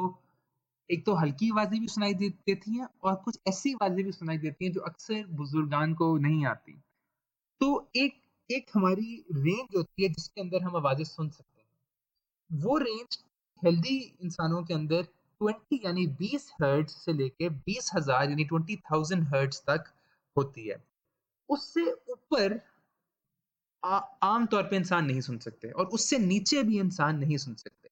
एक 0.89 1.05
तो 1.05 1.13
हल्की 1.15 1.49
आवाज़ें 1.51 1.79
भी 1.79 1.87
सुनाई 1.87 2.13
देती 2.13 2.77
हैं 2.77 2.87
और 3.03 3.15
कुछ 3.15 3.39
ऐसी 3.47 3.73
आवाज़ें 3.73 4.03
भी 4.05 4.11
सुनाई 4.11 4.37
देती 4.37 4.65
हैं 4.65 4.71
जो 4.73 4.81
अक्सर 4.81 5.25
बुजुर्गान 5.33 5.93
को 5.93 6.15
नहीं 6.17 6.45
आती। 6.45 6.73
तो 7.61 7.89
एक 7.95 8.21
एक 8.49 8.69
हमारी 8.75 9.23
रेंज 9.31 9.75
होती 9.77 10.03
है 10.03 10.09
जिसके 10.09 10.41
अंदर 10.41 10.63
हम 10.63 10.75
आवाज़ें 10.75 11.03
सुन 11.05 11.29
सकते 11.29 11.61
हैं। 11.61 12.61
वो 12.61 12.77
रेंज 12.77 13.17
हेल्दी 13.61 13.97
इंसानों 14.23 14.63
के 14.63 14.73
अंदर 14.73 15.07
20 15.41 15.79
यानी 15.85 16.05
20 16.17 16.51
हर्ट्ज 16.61 16.91
से 16.91 17.13
लेके 17.13 17.49
बीस 17.49 17.91
हज़ार 17.95 18.29
यानी 18.29 18.45
20,000 18.45 19.23
हर्ट्ज 19.33 19.61
तक 19.61 19.93
होती 20.35 20.67
है। 20.67 20.83
उससे 21.49 21.91
ऊपर 22.11 22.59
आम 23.83 24.45
तौर 24.45 24.63
पे 24.63 24.75
इंसान 24.75 25.05
नहीं 25.05 25.21
सुन 25.21 25.37
सकते 25.37 25.69
और 25.71 25.85
उससे 25.87 26.17
नीचे 26.17 26.63
भी 26.63 26.79
इंसान 26.79 27.17
नहीं 27.19 27.37
सुन 27.37 27.55
सकते। 27.55 27.82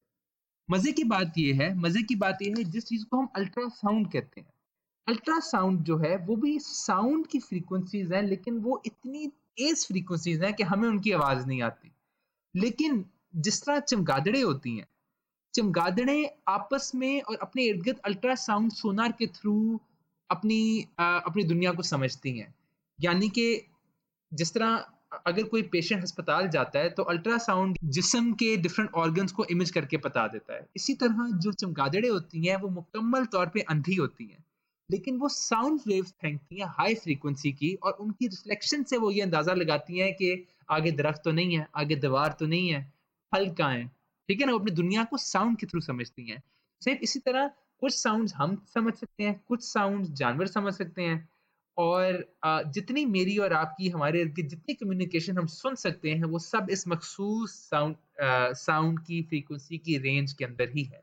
मज़े 0.72 0.92
की 0.92 1.04
बात 1.04 1.38
यह 1.38 1.62
है 1.62 1.74
मज़े 1.78 2.02
की 2.04 2.16
बात 2.16 2.42
यह 2.42 2.54
है 2.58 2.64
जिस 2.64 2.86
चीज़ 2.86 3.06
को 3.06 3.18
हम 3.18 3.28
अल्ट्रासाउंड 3.36 4.12
कहते 4.12 4.42
हैं। 4.42 4.48
अल्ट्रासाउंड 5.08 5.80
जो 5.84 5.98
है 5.98 6.16
वो 6.18 6.36
भी 6.36 6.58
साउंड 6.60 7.28
की 7.28 7.40
फ्रीक्वेंसीज 7.40 8.14
हैं 8.14 8.22
लेकिन 8.24 8.58
वो 8.58 8.82
इतनी 8.86 9.28
तेज 9.28 9.86
फ्रीक्वेंसीज 9.88 10.44
हैं 10.44 10.54
कि 10.54 10.64
हमें 10.64 10.88
उनकी 10.90 11.12
आवाज़ 11.12 11.46
नहीं 11.48 11.62
आती। 11.62 11.92
लेकिन 12.56 13.06
जिस 13.36 13.62
तरह 13.64 13.80
चमगादड़े 13.80 14.42
होती 14.42 14.78
हैं 14.78 14.88
चमगादड़े 15.54 16.26
आपस 16.48 16.92
में 16.96 17.22
और 17.22 17.38
अपने 17.42 17.64
इर्द 17.64 17.82
गिर्द 17.84 18.00
अल्ट्रासाउंड 18.06 18.72
सोनार 18.72 19.12
के 19.12 19.28
थ्रू 19.28 19.80
अपनी 20.30 20.88
आ, 21.00 21.18
अपनी 21.20 21.44
दुनिया 21.44 21.72
को 21.72 21.84
समझती 21.84 22.38
हैं। 22.38 22.54
यानी 23.00 23.30
कि 23.30 23.48
जिस 24.34 24.54
तरह 24.54 24.86
अगर 25.12 25.44
कोई 25.44 25.62
पेशेंट 25.72 26.04
अस्पताल 26.04 26.48
जाता 26.50 26.80
है 26.80 26.90
तो 26.90 27.04
अल्ट्रासाउंड 27.06 27.78
जिसम 27.96 28.32
के 28.34 28.56
डिफरेंट 28.58 28.92
ऑर्गन्स 28.96 29.32
को 29.32 29.46
इमेज 29.46 29.72
करके 29.72 29.98
बता 29.98 30.28
देता 30.28 30.54
है। 30.54 30.68
इसी 30.76 30.94
तरह 30.94 31.32
जो 31.38 31.52
चमगादड़े 31.54 32.08
होती 32.08 32.48
हैं, 32.48 32.56
वो 32.56 32.70
मुकम्मल 32.70 33.26
तौर 33.26 33.48
पे 33.48 33.62
अंधी 33.70 33.96
होती 33.96 34.26
हैं। 34.26 34.44
लेकिन 34.90 35.18
वो 35.18 35.30
साउंड 35.30 35.80
वेव्स 35.88 36.12
फेंकती 36.22 36.60
हैं 36.60 36.68
हाई 36.70 36.96
फ्रीक्वेंसी 36.96 37.52
की 37.52 37.74
और 37.76 37.92
उनकी 38.02 38.28
रिफ्लेक्शन 38.28 38.84
से 38.84 38.98
वो 38.98 39.12
ये 39.12 39.22
अंदाज़ा 39.22 39.54
लगाती 39.54 40.00
हैं 40.00 40.14
कि 40.14 40.46
आगे 40.70 40.92
दरख्त 40.92 41.22
तो 41.24 41.32
नहीं 41.32 41.58
है, 41.58 41.68
आगे 41.76 41.96
दीवार 41.96 42.36
तो 42.40 42.46
नहीं 42.46 42.70
है, 42.70 42.82
फल 43.34 43.50
कहाँ 43.50 43.74
है? 43.74 43.88
ठीक 44.30 44.40
है 44.40 44.46
ना? 44.46 44.52
वो 44.52 44.60
अपनी 44.60 44.72
दुनिया 44.72 45.04
को 45.04 45.18
साउंड 45.18 45.58
के 45.58 45.68
थ्रू 45.68 45.80
समझती 45.82 46.30
हैं। 46.30 46.42
सिर्फ़ 46.82 47.02
इसी 47.02 47.20
तरह 47.20 47.48
कुछ 47.82 47.94
साउंड 47.94 48.32
हम 48.36 48.56
समझ 48.74 48.94
सकते 48.94 49.24
हैं, 49.24 49.40
कुछ 49.48 49.64
साउंड 49.64 50.06
जानवर 50.16 50.48
समझ 50.48 50.74
सकते 50.74 51.02
हैं। 51.02 51.30
और 51.78 52.36
जितनी 52.46 53.06
मेरी 53.06 53.38
और 53.38 53.54
आपकी, 53.54 53.90
हमारे 53.90 54.26
की 54.26 54.44
जितनी 54.44 54.74
कम्युनिकेशन 54.74 55.38
हम 55.38 55.48
सुन 55.48 55.76
सकते 55.76 56.12
हैं, 56.12 56.24
वो 56.24 56.40
सब 56.40 56.68
इस 56.72 56.88
मखसूस 56.88 57.52
साउंड 57.70 57.96
साउंड 58.58 59.00
की 59.00 59.22
फ्रीक्वेंसी 59.22 59.78
की 59.78 59.98
रेंज 59.98 60.34
के 60.34 60.46
अंदर 60.46 60.70
ही 60.70 60.84
है। 60.84 61.02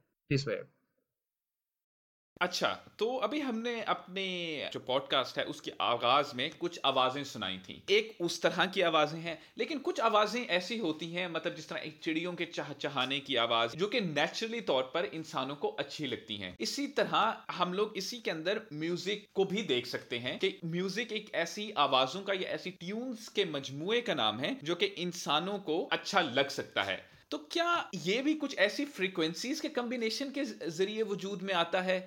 अच्छा 2.41 2.69
तो 2.99 3.07
अभी 3.17 3.41
हमने 3.41 3.81
अपने 3.83 4.25
जो 4.73 4.81
पॉडकास्ट 4.81 5.39
है, 5.39 5.45
उसके 5.45 5.71
आगाज़ 5.81 6.35
में 6.37 6.51
कुछ 6.51 6.79
आवाज़ें 6.85 7.25
सुनाई 7.25 7.57
थी। 7.59 7.83
एक 7.91 8.17
उस 8.21 8.41
तरह 8.43 8.67
की 8.67 8.81
आवाज़ें 8.81 9.19
हैं, 9.21 9.39
लेकिन 9.59 9.79
कुछ 9.79 10.01
आवाज़ें 10.01 10.45
ऐसी 10.47 10.77
होती 10.79 11.11
हैं 11.13 11.27
मतलब 11.29 11.55
जिस 11.55 11.69
तरह 11.69 11.81
एक 11.81 11.99
चिड़ियों 12.03 12.33
के 12.33 12.45
चाह 12.45 12.73
चहाने 12.73 13.19
की 13.21 13.37
आवाज़, 13.37 13.77
जो 13.77 13.87
कि 13.87 14.01
नेचुरली 14.01 14.61
तौर 14.61 14.83
पर 14.95 15.05
इंसानों 15.05 15.57
को 15.57 15.69
अच्छी 15.69 16.07
लगती 16.07 16.37
हैं। 16.37 16.55
इसी 16.61 16.87
तरह 16.87 17.45
हम 17.51 17.73
लोग 17.73 17.97
इसी 17.97 18.21
के 18.21 18.31
अंदर 18.31 18.61
म्यूज़िक 18.75 19.27
को 19.35 19.45
भी 19.45 19.63
देख 19.65 19.87
सकते 19.87 20.19
हैं 20.19 20.39
कि 20.39 20.59
म्यूज़िक 20.67 21.13
एक 21.13 21.35
ऐसी 21.37 21.71
आवाजों 21.79 22.23
का 22.23 22.33
या 22.33 22.49
ऐसी 22.51 22.71
ट्यून्स 22.71 23.29
के 23.29 23.45
मजमुए 23.45 24.01
का 24.01 24.15
नाम 24.15 24.39
है, 24.39 24.59
जो 24.65 24.75
कि 24.75 24.87
इंसानों 24.87 25.59
को 25.61 25.83
अच्छा 25.93 26.21
लग 26.21 26.49
सकता 26.51 26.83
है। 26.83 26.97
तो 27.31 27.39
क्या 27.53 27.91
ये 27.97 28.21
भी 28.23 28.35
कुछ 28.35 28.57
ऐसी 28.59 28.85
फ्रीक्वेंसीज 28.85 29.61
के 29.61 29.69
कॉम्बिनेशन 29.71 30.31
के 30.31 30.45
ज़रिए 30.71 31.03
वजूद 31.05 31.43
में 31.43 31.53
आता 31.55 31.81
है? 31.81 31.99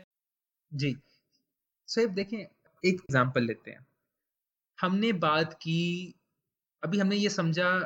जी। 0.74 0.98
सो 1.88 2.08
देखें, 2.08 2.38
एक 2.86 2.94
एग्जांपल 2.94 3.44
लेते 3.44 3.72
हैं। 3.72 3.88
हमने 4.82 5.14
बात 5.14 5.54
की, 5.54 6.14
अभी 6.84 7.00
हमने 7.00 7.16
ये 7.16 7.30
समझा 7.30 7.80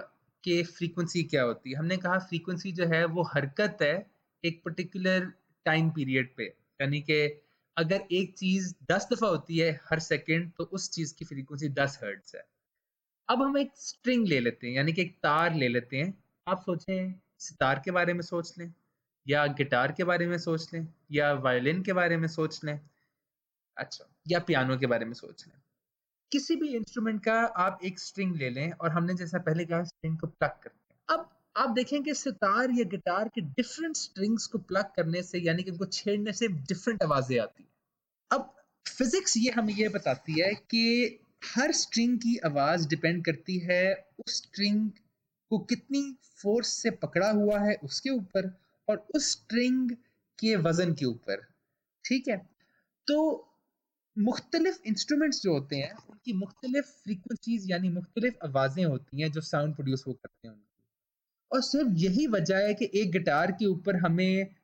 कि 0.43 0.63
फ्रीक्वेंसी 0.63 1.23
क्या 1.23 1.43
होती 1.43 1.71
है। 1.71 1.75
हमने 1.75 1.97
कहा 1.97 2.19
फ्रीक्वेंसी 2.19 2.71
जो 2.71 2.85
है, 2.85 3.05
वो 3.05 3.23
हरकत 3.23 3.77
है 3.81 4.11
एक 4.45 4.61
पर्टिकुलर 4.65 5.33
टाइम 5.65 5.89
पीरियड 5.89 6.35
पे। 6.35 6.43
यानी 6.81 7.01
कि 7.01 7.41
अगर 7.77 8.03
एक 8.11 8.33
चीज़ 8.37 8.75
दस 8.91 9.07
दफ़ा 9.13 9.27
होती 9.27 9.57
है 9.57 9.81
हर 9.89 9.99
सेकंड 9.99 10.51
तो 10.57 10.63
उस 10.63 10.89
चीज़ 10.89 11.15
की 11.15 11.25
फ्रीक्वेंसी 11.25 11.69
दस 11.69 11.99
हर्ट्स 12.03 12.35
है। 12.35 12.45
अब 13.29 13.41
हम 13.41 13.57
एक 13.57 13.71
स्ट्रिंग 13.75 14.27
ले 14.27 14.39
लेते 14.39 14.67
हैं, 14.67 14.73
यानी 14.73 14.93
कि 14.93 15.01
एक 15.01 15.15
तार 15.23 15.55
ले 15.55 15.67
लेते 15.67 15.97
हैं। 15.97 16.23
आप 16.47 16.61
सोचें, 16.61 17.13
सितार 17.39 17.81
के 17.85 17.91
बारे 17.91 18.13
में 18.13 18.21
सोच 18.21 18.59
लें। 18.59 18.73
या 19.25 19.45
गिटार 19.53 19.91
के 19.91 20.03
बारे 20.03 20.27
में 20.27 20.37
सोच 20.37 20.73
लें, 20.73 20.87
या 21.11 21.31
वायलिन 21.35 21.81
के 21.83 21.93
बारे 21.93 22.17
में 22.17 22.27
सोच 22.27 22.63
लें 22.63 22.79
अच्छा 23.77 24.05
या 24.27 24.39
पियानो 24.39 24.77
के 24.77 24.85
बारे 24.85 25.05
में 25.05 25.13
सोच 25.13 25.45
लें। 25.47 25.55
किसी 26.31 26.55
भी 26.55 26.67
इंस्ट्रूमेंट 26.75 27.23
का 27.23 27.39
आप 27.59 27.79
एक 27.85 27.99
स्ट्रिंग 27.99 28.35
ले 28.35 28.49
लें 28.49 28.71
और 28.71 28.91
हमने 28.91 29.13
जैसा 29.13 29.39
पहले 29.39 29.65
कहा 29.65 29.83
स्ट्रिंग 29.83 30.17
को 30.19 30.27
प्लग 30.27 30.49
करते 30.63 30.93
हैं 30.93 31.17
अब 31.17 31.29
आप 31.55 31.69
देखें 31.69 32.01
कि 32.03 32.13
सितार 32.13 32.71
या 32.71 32.83
गिटार 32.83 33.27
के 33.27 33.41
डिफरेंट 33.41 33.95
स्ट्रिंग्स 33.95 34.45
को 34.47 34.57
प्लग 34.57 34.85
करने 34.95 35.21
से, 35.23 35.39
यानी 35.39 35.63
कि 35.63 35.71
उनको 35.71 35.85
छेड़ने 35.85 36.31
से 36.33 36.47
डिफरेंट 36.47 37.03
आवाज़ें 37.03 37.39
आती 37.39 37.63
हैं। 37.63 37.69
अब 38.31 38.53
फिजिक्स 38.85 39.37
ये 39.37 39.51
हमें 39.51 39.73
ये 39.73 39.89
बताती 39.89 40.39
है 40.41 40.53
कि 40.53 41.19
हर 41.45 41.71
स्ट्रिंग 41.71 42.17
की 42.17 42.37
आवाज़ 42.45 42.87
डिपेंड 42.87 43.23
करती 43.25 43.57
है 43.59 43.83
उस 44.19 44.37
स्ट्रिंग 44.37 44.89
को 45.51 45.59
कितनी 45.65 46.01
फोर्स 46.41 46.67
से 46.73 46.91
पकड़ा 47.03 47.31
हुआ 47.31 47.59
है 47.59 47.75
उसके 47.83 48.09
ऊपर। 48.09 48.47
और 48.89 49.07
उस 49.15 49.31
स्ट्रिंग 49.31 49.91
के 50.39 50.55
वज़न 50.55 50.93
के 50.93 51.05
ऊपर, 51.05 51.47
ठीक 52.05 52.27
है? 52.27 52.49
तो 53.07 53.47
मुख्तलिफ़ 54.17 54.77
इंस्ट्रूमेंट्स 54.85 55.41
जो 55.41 55.53
होते 55.53 55.75
हैं, 55.75 55.93
उनकी 56.09 56.33
मुख्तलिफ़ 56.33 56.85
फ्रीक्वेंसीज 56.85 57.71
यानी 57.71 57.89
मुख्तलिफ़ 57.89 58.35
आवाज़ें 58.43 58.85
होती 58.85 59.21
हैं 59.21 59.31
जो 59.31 59.41
साउंड 59.41 59.75
प्रोड्यूस 59.75 60.03
वो 60.07 60.13
करते 60.13 60.47
हैं 60.47 60.55
उनकी। 60.55 60.83
और 61.51 61.61
सिर्फ़ 61.61 61.87
यही 61.89 62.27
वजह 62.27 62.57
है 62.57 62.73
कि 62.73 62.91
एक 62.93 63.11
गिटार 63.11 63.51
के 63.51 63.65
ऊपर 63.65 63.95
हमें 63.95 64.55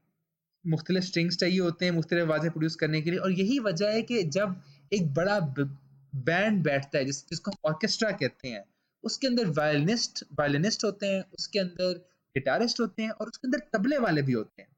मुख्तलिफ़ 0.67 1.03
स्ट्रिंग्स 1.03 1.37
चाहिए 1.37 1.59
होते 1.59 1.85
हैं, 1.85 1.91
मुख्तलिफ़ 1.91 2.23
आवाज़ें 2.23 2.51
प्रोड्यूस 2.51 2.75
करने 2.75 3.01
के 3.01 3.11
लिए। 3.11 3.19
और 3.19 3.31
यही 3.31 3.59
वजह 3.59 3.89
है 3.89 4.01
कि 4.01 4.23
जब 4.23 4.61
एक 4.93 5.13
बड़ा 5.13 5.39
बैंड 6.15 6.63
बैठता 6.63 6.97
है, 6.97 7.05
जिस, 7.05 7.29
जिसको 7.29 7.51
हम 7.51 7.69
ऑर्केस्ट्रा 7.69 8.11
कहते 8.11 8.47
हैं, 8.47 8.63
उसके 9.03 9.27
अंदर 9.27 9.47
वायलिनिस्ट 9.47 10.23
वायलिनिस्ट 10.39 10.83
होते 10.83 11.07
हैं, 11.07 11.23
उसके 11.39 11.59
अंदर 11.59 12.10
गिटारिस्ट 12.35 12.79
होते 12.79 13.03
हैं 13.03 13.09
और 13.09 13.27
उसके 13.27 13.47
अंदर 13.47 13.59
तबले 13.73 13.97
वाले 13.97 14.21
भी 14.21 14.33
होते 14.33 14.61
हैं। 14.61 14.69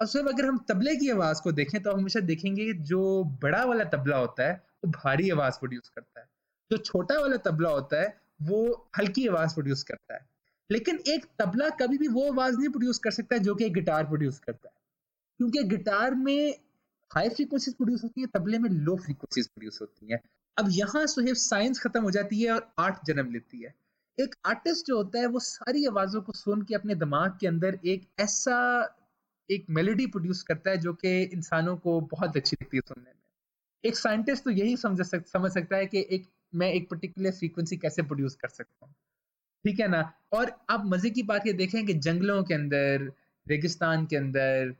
और 0.00 0.06
सिर्फ़ 0.06 0.28
अगर 0.28 0.44
हम 0.44 0.64
तबले 0.68 0.96
की 0.96 1.10
आवाज़ 1.10 1.42
को 1.42 1.52
देखें 1.52 1.82
तो 1.82 1.92
हमेशा 1.92 2.20
देखेंगे 2.20 2.72
जो 2.72 3.24
बड़ा 3.24 3.64
वाला 3.64 3.84
तबला 3.84 4.16
होता 4.16 4.48
है, 4.48 4.66
वो 4.84 4.90
भारी 4.90 5.30
आवाज़ 5.30 5.54
प्रोड्यूस 5.54 5.88
करता 5.88 6.20
है। 6.20 6.26
जो 6.70 6.76
छोटा 6.76 7.20
वाला 7.20 7.36
तबला 7.36 7.70
होता 7.70 8.00
है, 8.00 8.20
वो 8.42 8.90
हल्की 8.98 9.26
आवाज़ 9.26 9.54
प्रोड्यूस 9.54 9.82
करता 9.82 10.14
है। 10.14 10.28
लेकिन 10.70 10.98
एक 11.08 11.26
तबला 11.38 11.68
कभी 11.70 11.98
भी 11.98 12.08
वो 12.08 12.32
आवाज़ 12.32 12.56
नहीं 12.56 12.68
प्रोड्यूस 12.68 12.98
कर 12.98 13.10
सकता 13.10 13.36
जो 13.36 13.54
कि 13.54 13.70
गिटार 13.70 14.04
प्रोड्यूस 14.04 14.38
करता 14.38 14.68
है। 14.68 14.80
क्योंकि 15.38 15.62
गिटार 15.62 16.14
में 16.14 16.54
हाई 17.14 17.28
फ्रीक्वेंसीज 17.28 17.74
प्रोड्यूस 17.74 18.04
होती 18.04 18.20
है, 18.20 18.26
तबले 18.26 18.58
में 18.58 18.70
लो 18.70 18.96
फ्रीक्वेंसीज 18.96 19.46
प्रोड्यूस 19.46 19.78
होती 19.80 20.12
हैं। 20.12 20.20
अब 20.58 20.66
यहाँ 20.70 21.06
सुहेब 21.06 21.34
साइंस 21.34 21.80
खत्म 21.80 22.02
हो 22.02 22.10
जाती 22.10 22.42
है 22.42 22.52
और 22.52 22.72
आर्ट 22.78 22.96
जन्म 23.04 23.32
लेती 23.32 23.62
है। 23.62 23.74
एक 24.18 24.34
आर्टिस्ट 24.46 24.86
जो 24.86 24.96
होता 24.96 25.18
है 25.18 25.26
वो 25.26 25.40
सारी 25.40 25.84
आवाज़ों 25.86 26.20
को 26.22 26.32
सुन 26.32 26.62
के 26.62 26.74
अपने 26.74 26.94
दिमाग 26.94 27.38
के 27.40 27.46
अंदर 27.46 27.78
एक 27.84 28.06
ऐसा 28.20 28.56
एक 29.50 29.66
मेलोडी 29.70 30.06
प्रोड्यूस 30.06 30.42
करता 30.42 30.70
है 30.70 30.76
जो 30.76 30.92
कि 30.94 31.22
इंसानों 31.22 31.76
को 31.76 32.00
बहुत 32.12 32.36
अच्छी 32.36 32.56
लगती 32.62 32.76
है 32.76 32.80
सुनने 32.88 33.10
में। 33.10 33.22
एक 33.84 33.96
साइंटिस्ट 33.96 34.44
तो 34.44 34.50
यही 34.50 34.76
समझ 34.76 35.06
सक 35.06 35.26
समझ 35.26 35.50
सकता 35.52 35.76
है 35.76 35.86
कि 35.86 36.06
एक 36.10 36.28
मैं 36.54 36.70
एक 36.72 36.88
पर्टिकुलर 36.90 37.30
फ्रीक्वेंसी 37.30 37.76
कैसे 37.76 38.02
प्रोड्यूस 38.02 38.34
कर 38.34 38.48
सकता 38.48 38.86
हूँ। 38.86 38.94
ठीक 39.64 39.80
है 39.80 39.88
ना? 39.88 40.02
और 40.32 40.52
आप 40.70 40.82
मज़े 40.86 41.10
की 41.10 41.22
बात 41.22 41.46
ये 41.46 41.52
देखें 41.52 41.84
कि 41.86 41.94
जंगलों 42.06 42.42
के 42.44 42.54
अंदर 42.54 43.12
रेगिस्तान 43.46 44.06
के 44.06 44.16
अंदर 44.16 44.74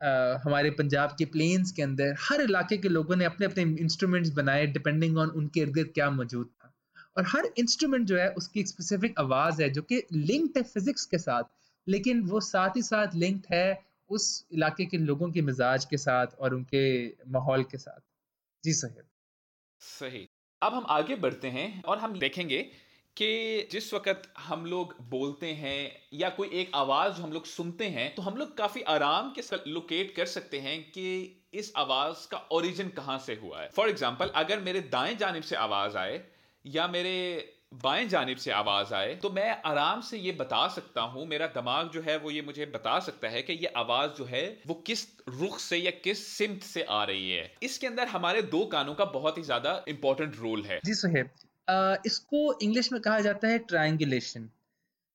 आ, 0.00 0.38
हमारे 0.44 0.70
पंजाब 0.70 1.14
के 1.18 1.24
प्लेन्स 1.24 1.72
के 1.72 1.82
अंदर 1.82 2.14
हर 2.20 2.40
इलाके 2.40 2.76
के 2.76 2.88
लोगों 2.88 3.16
ने 3.16 3.24
अपने 3.24 3.46
अपने 3.46 3.62
इंस्ट्रूमेंट्स 3.82 4.30
बनाए 4.30 4.66
डिपेंडिंग 4.66 5.18
ऑन 5.18 5.30
उनके 5.40 5.60
इर्द 5.60 5.72
गिर्द 5.74 5.90
क्या 5.94 6.10
मौजूद 6.10 6.50
और 7.16 7.24
हर 7.28 7.50
इंस्ट्रूमेंट 7.58 8.06
जो 8.06 8.16
है, 8.16 8.28
उसकी 8.30 8.60
एक 8.60 8.68
स्पेसिफिक 8.68 9.18
आवाज़ 9.18 9.62
है, 9.62 9.70
जो 9.70 9.82
कि 9.82 10.02
लिंक्ड 10.12 10.58
है 10.58 10.62
फिजिक्स 10.64 11.06
के 11.06 11.18
साथ, 11.18 11.44
लेकिन 11.86 12.20
वो 12.24 12.40
साथ 12.40 12.76
ही 12.76 12.82
साथ 12.82 13.14
लिंक्ड 13.16 13.46
है 13.52 13.80
उस 14.10 14.46
इलाके 14.52 14.84
के 14.84 14.98
लोगों 14.98 15.30
के 15.30 15.42
मिजाज 15.42 15.84
के 15.84 15.96
साथ 15.98 16.26
और 16.40 16.54
उनके 16.54 16.84
माहौल 17.30 17.62
के 17.64 17.78
साथ। 17.78 18.00
जी 18.64 18.72
सही 18.72 19.02
सही। 19.82 20.28
अब 20.62 20.74
हम 20.74 20.86
आगे 20.90 21.16
बढ़ते 21.16 21.48
हैं 21.48 21.82
और 21.82 21.98
हम 21.98 22.18
देखेंगे 22.18 22.58
कि 23.16 23.68
जिस 23.72 23.92
वक्त 23.94 24.22
हम 24.38 24.64
लोग 24.66 24.94
बोलते 25.10 25.52
हैं 25.54 25.90
या 26.14 26.28
कोई 26.30 26.48
एक 26.54 26.70
आवाज़ 26.74 27.20
हम 27.20 27.32
लोग 27.32 27.46
सुनते 27.46 27.88
हैं 27.88 28.14
तो 28.14 28.22
हम 28.22 28.36
लोग 28.36 28.56
काफ़ी 28.56 28.82
आराम 28.88 29.32
के 29.32 29.42
साथ 29.42 29.66
लोकेट 29.68 30.14
कर 30.16 30.26
सकते 30.26 30.58
हैं 30.60 30.80
कि 30.90 31.06
इस 31.54 31.72
आवाज़ 31.76 32.26
का 32.30 32.38
ओरिजिन 32.52 32.88
कहाँ 32.88 33.18
से 33.18 33.38
हुआ 33.42 33.60
है। 33.60 33.68
फॉर 33.68 33.88
एग्ज़ाम्पल 33.88 34.28
अगर 34.36 34.60
मेरे 34.60 34.80
दाएँ 34.92 35.14
जानब 35.16 35.42
से 35.42 35.56
आवाज़ 35.58 35.96
आए 35.96 36.22
या 36.64 36.86
मेरे 36.88 37.16
बाएँ 37.74 38.06
जानिब 38.08 38.36
से 38.38 38.50
आवाज़ 38.52 38.92
आए 38.94 39.14
तो 39.14 39.30
मैं 39.30 39.50
आराम 39.64 40.00
से 40.00 40.18
ये 40.18 40.32
बता 40.32 40.66
सकता 40.68 41.00
हूँ, 41.02 41.26
मेरा 41.26 41.46
दिमाग 41.48 41.90
जो 41.90 42.00
है 42.02 42.16
वो 42.18 42.30
ये 42.30 42.42
मुझे 42.42 42.66
बता 42.66 42.98
सकता 43.00 43.28
है 43.28 43.42
कि 43.42 43.52
ये 43.54 43.72
आवाज़ 43.76 44.10
जो 44.10 44.24
है 44.24 44.42
वो 44.66 44.74
किस 44.86 45.06
रुख 45.30 45.58
से 45.58 45.76
या 45.76 45.90
किस 46.04 46.26
सिमत 46.28 46.62
से 46.62 46.82
आ 46.82 47.02
रही 47.04 47.30
है। 47.30 47.50
इसके 47.62 47.86
अंदर 47.86 48.08
हमारे 48.08 48.42
दो 48.48 48.64
कानों 48.66 48.94
का 48.94 49.04
बहुत 49.10 49.38
ही 49.38 49.42
ज़्यादा 49.42 49.84
इंपॉर्टेंट 49.88 50.36
रोल 50.36 50.62
है। 50.64 50.80
जी 50.84 50.94
सुहेब 50.94 51.30
इसको 52.06 52.58
इंग्लिश 52.60 52.92
में 52.92 53.00
कहा 53.02 53.20
जाता 53.20 53.48
है 53.48 53.58
ट्राइंगुलेशन 53.66 54.48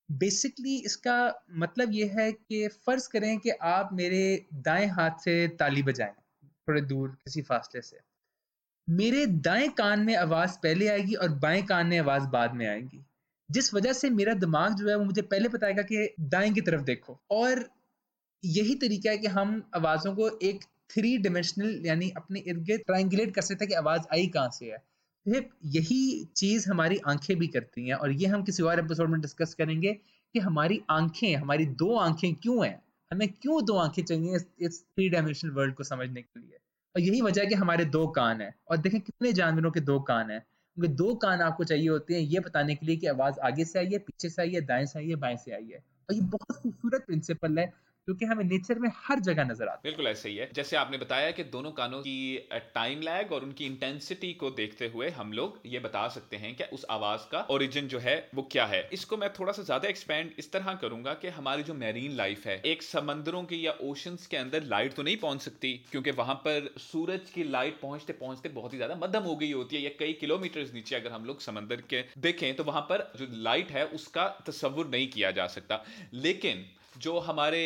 बेसिकली 0.10 0.78
इसका 0.86 1.18
मतलब 1.58 1.94
ये 1.94 2.06
है 2.10 2.32
कि 2.32 2.68
फ़र्ज़ 2.88 3.10
करें 3.10 3.38
कि 3.40 3.50
आप 3.68 3.90
मेरे 3.94 4.24
दाएँ 4.64 4.88
हाथ 4.90 5.20
से 5.20 5.48
ताली 5.60 5.84
बजाएँ, 5.84 6.14
थोड़े 6.68 6.82
दूर, 6.84 7.10
किसी 7.10 7.42
फासले 7.44 7.82
से। 7.82 7.98
मेरे 8.88 9.26
दाएँ 9.26 9.70
कान 9.70 10.00
में 10.00 10.16
आवाज़ 10.16 10.52
पहले 10.64 10.88
आएगी 10.88 11.14
और 11.14 11.30
बाएँ 11.30 11.62
कान 11.64 11.88
में 11.88 11.98
आवाज़ 12.00 12.24
बाद 12.24 12.54
में 12.54 12.68
आएगी। 12.68 13.02
जिस 13.50 13.74
वजह 13.74 13.94
से 13.94 14.10
मेरा 14.10 14.34
दिमाग 14.34 14.76
जो 14.76 14.90
है 14.90 14.96
वो 14.96 15.04
मुझे 15.06 15.22
पहले 15.22 15.50
बताएगा 15.50 15.82
कि 15.82 16.16
दाएँ 16.20 16.52
की 16.54 16.62
तरफ़ 16.62 16.82
देखो। 16.82 17.20
और 17.32 17.66
यही 18.44 18.76
तरीका 18.76 19.12
है 19.12 19.18
कि 19.18 19.28
हम 19.28 19.64
आवाजों 19.76 20.16
को 20.16 20.30
एक 20.40 20.64
थ्री 20.90 21.18
डिमेंशनल 21.18 21.82
यानी 21.86 22.10
अपने 22.18 22.40
इर्द 22.40 22.64
गिर्द 22.64 22.82
ट्राइंगुलेट 22.82 23.34
कर 23.36 23.42
सकते 23.42 23.66
हैं 23.66 23.70
कि 23.70 23.76
आवाज़ 23.76 24.02
आई 24.14 24.28
कहाँ 24.28 24.50
से 24.50 24.66
है। 24.66 24.78
फिर 25.26 25.50
यही 25.66 26.24
चीज़ 26.38 26.70
हमारी 26.70 27.00
आँखें 27.08 27.36
भी 27.40 27.48
करती 27.48 27.88
हैं 27.88 27.96
और 27.96 28.12
ये 28.12 28.28
हम 28.28 28.44
किसी 28.44 28.64
और 28.64 28.80
एपिसोड 28.80 29.10
में 29.10 29.20
डिस्कस 29.22 29.54
करेंगे 29.54 29.94
कि 29.94 30.40
हमारी 30.40 30.82
आँखें, 30.90 31.36
हमारी 31.36 31.66
दो 31.66 31.96
आँखें 31.98 32.34
क्यों 32.36 32.66
हैं? 32.66 32.82
हमें 33.12 33.28
क्यों 33.32 33.64
दो 33.66 33.78
आँखें 33.78 34.04
चाहिए 34.04 34.40
इस 34.60 34.82
थ्री 34.84 35.10
डायमेंशनल 35.10 35.52
वर्ल्ड 35.52 35.76
को 35.76 35.84
समझने 35.84 36.22
के 36.22 36.40
लिए? 36.40 36.58
और 36.96 37.02
यही 37.02 37.22
वजह 37.22 37.42
है 37.42 37.48
कि 37.48 37.56
हमारे 37.56 37.86
दो 37.86 38.08
कान 38.08 38.42
है। 38.42 38.56
और 38.72 38.78
देखें 38.78 39.02
कितने 39.02 39.34
जानवरों 39.34 39.72
के 39.72 39.80
दो 39.80 40.00
कान 40.00 40.32
है। 40.32 40.38
उनके 40.78 40.88
दो 40.88 41.16
कान 41.16 41.42
आपको 41.42 41.64
चाहिए 41.64 41.90
होते 41.90 42.14
हैं, 42.14 42.22
ये 42.22 42.40
बताने 42.40 42.76
के 42.76 42.86
लिए 42.86 42.96
कि 42.96 43.08
आवाज़ 43.08 43.40
आगे 43.40 43.66
से 43.66 43.80
आई 43.80 43.86
है, 43.86 43.98
पीछे 43.98 44.30
से 44.30 44.42
आई 44.42 44.50
है, 44.50 44.62
दाएँ 44.62 44.86
से 44.86 45.00
आई 45.00 45.10
है, 45.10 45.16
बाएँ 45.16 45.38
से 45.38 45.52
आई 45.52 45.70
है। 45.74 45.78
और 45.78 46.16
ये 46.16 46.22
बहुत 46.22 46.52
खूबसूरत 46.52 47.06
प्रिंसिपल 47.08 47.60
है 47.60 47.74
क्योंकि 48.08 48.26
हमें 48.26 48.44
नेचर 48.46 48.80
में 48.80 48.90
हर 48.98 49.20
जगह 49.22 49.44
नज़र 49.44 49.68
आता 49.68 49.74
है। 49.76 49.82
बिल्कुल 49.86 50.08
ऐसे 50.08 50.30
ही 50.30 50.36
है। 50.36 50.50
जैसे 50.54 50.76
आपने 50.78 50.98
बताया 50.98 51.32
कि 51.32 51.44
दोनों 51.46 51.72
कानों 51.74 52.00
की 52.02 52.48
टाइम 52.76 53.02
लैग 53.02 53.32
और 53.32 53.44
उनकी 53.44 53.66
इंटेंसिटी 53.66 54.34
को 54.36 54.50
देखते 54.52 54.88
हुए 54.88 55.10
हम 55.12 55.32
लोग 55.34 55.60
ये 55.66 55.80
बता 55.80 56.08
सकते 56.10 56.38
हैं 56.38 56.54
कि 56.56 56.64
उस 56.74 56.86
आवाज़ 56.92 57.22
का 57.32 57.46
ओरिजिन 57.52 57.88
जो 57.88 58.00
है, 58.00 58.16
वो 58.36 58.44
क्या 58.52 58.66
है। 58.66 58.82
इसको 58.94 59.18
मैं 59.18 59.32
थोड़ा 59.34 59.52
सा 59.54 59.64
ज़्यादा 59.64 59.90
एक्सपेंड 59.90 60.32
इस 60.40 60.52
तरह 60.52 60.74
करूँगा 60.76 61.14
कि 61.16 61.28
हमारी 61.30 61.64
जो 61.64 61.74
मैरीन 61.76 62.16
लाइफ 62.16 62.46
है, 62.48 62.62
एक 62.66 62.84
समंदरों 62.84 63.44
की 63.44 63.66
या 63.66 63.72
ओशंस 63.84 64.28
के 64.28 64.38
अंदर 64.38 64.64
लाइट 64.66 64.94
तो 64.94 65.04
नहीं 65.04 65.18
पहुँच 65.18 65.42
सकती, 65.42 65.74
क्योंकि 65.92 66.12
वहाँ 66.14 66.36
पर 66.46 66.70
सूरज 66.82 67.30
की 67.30 67.44
लाइट 67.50 67.80
पहुँचते 67.82 68.14
पहुँचते 68.16 68.50
बहुत 68.52 68.74
ही 68.74 68.78
ज़्यादा 68.78 68.96
मध्यम 68.98 69.24
हो 69.24 69.36
गई 69.36 69.52
होती 69.52 69.76
है 69.76 69.82
या 69.82 69.90
कई 70.00 70.14
किलोमीटर 70.22 70.72
नीचे 70.74 70.96
अगर 70.96 71.12
हम 71.12 71.26
लोग 71.26 71.42
समंदर 71.42 71.82
के 71.90 72.04
देखें 72.20 72.56
तो 72.56 72.64
वहाँ 72.64 72.82
पर 72.90 73.12
जो 73.18 73.28
लाइट 73.42 73.72
है, 73.72 73.86
उसका 73.88 74.28
तस्वुर 74.48 74.88
नहीं 74.88 75.08
किया 75.10 75.32
जा 75.32 75.48
सकता। 75.50 75.84
लेकिन 76.16 76.66
जो 76.98 77.18
हमारे 77.20 77.64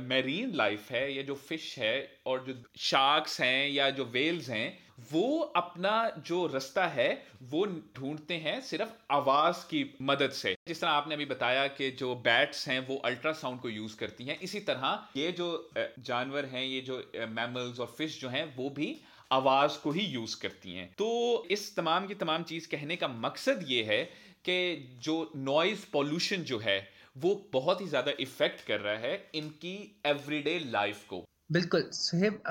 मेरीन 0.00 0.54
लाइफ 0.54 0.90
है, 0.90 1.12
या 1.14 1.22
जो 1.22 1.34
फ़िश 1.34 1.78
है, 1.78 2.20
और 2.26 2.44
जो 2.44 2.54
शार्क्स 2.80 3.40
हैं, 3.40 3.68
या 3.68 3.90
जो 3.90 4.04
वेल्स 4.04 4.48
हैं, 4.50 4.78
वो 5.12 5.38
अपना 5.56 5.92
जो 6.26 6.46
रास्ता 6.46 6.86
है, 6.86 7.10
वो 7.42 7.64
ढूंढते 7.96 8.34
हैं 8.36 8.60
सिर्फ़ 8.60 8.90
आवाज़ 9.12 9.64
की 9.66 9.84
मदद 10.02 10.30
से। 10.30 10.54
जिस 10.68 10.80
तरह 10.80 10.90
आपने 10.90 11.14
अभी 11.14 11.24
बताया 11.24 11.66
कि 11.68 11.90
जो 11.90 12.14
बैट्स 12.24 12.66
हैं, 12.68 12.78
वो 12.88 12.96
अल्ट्रासाउंड 13.04 13.60
को 13.60 13.68
यूज़ 13.68 13.96
करती 13.96 14.24
हैं, 14.24 14.38
इसी 14.40 14.60
तरह 14.60 15.08
ये 15.16 15.32
जो 15.32 15.48
जानवर 15.76 16.44
हैं, 16.44 16.64
ये 16.64 16.80
जो 16.80 17.02
मैमल्स 17.30 17.80
और 17.80 17.94
फ़िश 17.98 18.20
जो 18.20 18.28
हैं, 18.28 18.44
वो 18.56 18.70
भी 18.70 18.96
आवाज़ 19.32 19.78
को 19.78 19.90
ही 19.90 20.04
यूज़ 20.04 20.40
करती 20.40 20.74
हैं। 20.74 20.88
तो 20.98 21.46
इस 21.50 21.74
तमाम 21.76 22.06
की 22.06 22.14
तमाम 22.16 22.42
चीज़ 22.44 22.68
कहने 22.68 22.96
का 22.96 23.08
मकसद 23.08 23.64
ये 23.68 23.82
है 23.84 24.02
कि 24.44 24.56
जो 25.02 25.30
नॉइज़ 25.36 25.84
पॉल्यूशन 25.92 26.42
जो 26.44 26.58
है 26.58 26.78
वो 27.16 27.34
बहुत 27.52 27.80
ही 27.80 27.86
ज़्यादा 27.88 28.12
इफ़ेक्ट 28.20 28.66
कर 28.66 28.80
रहा 28.80 28.96
है 28.98 29.30
इनकी 29.34 29.74
एवरीडे 30.06 30.58
लाइफ 30.70 31.04
को। 31.08 31.24
बिल्कुल, 31.52 31.88
सुहेब 31.92 32.42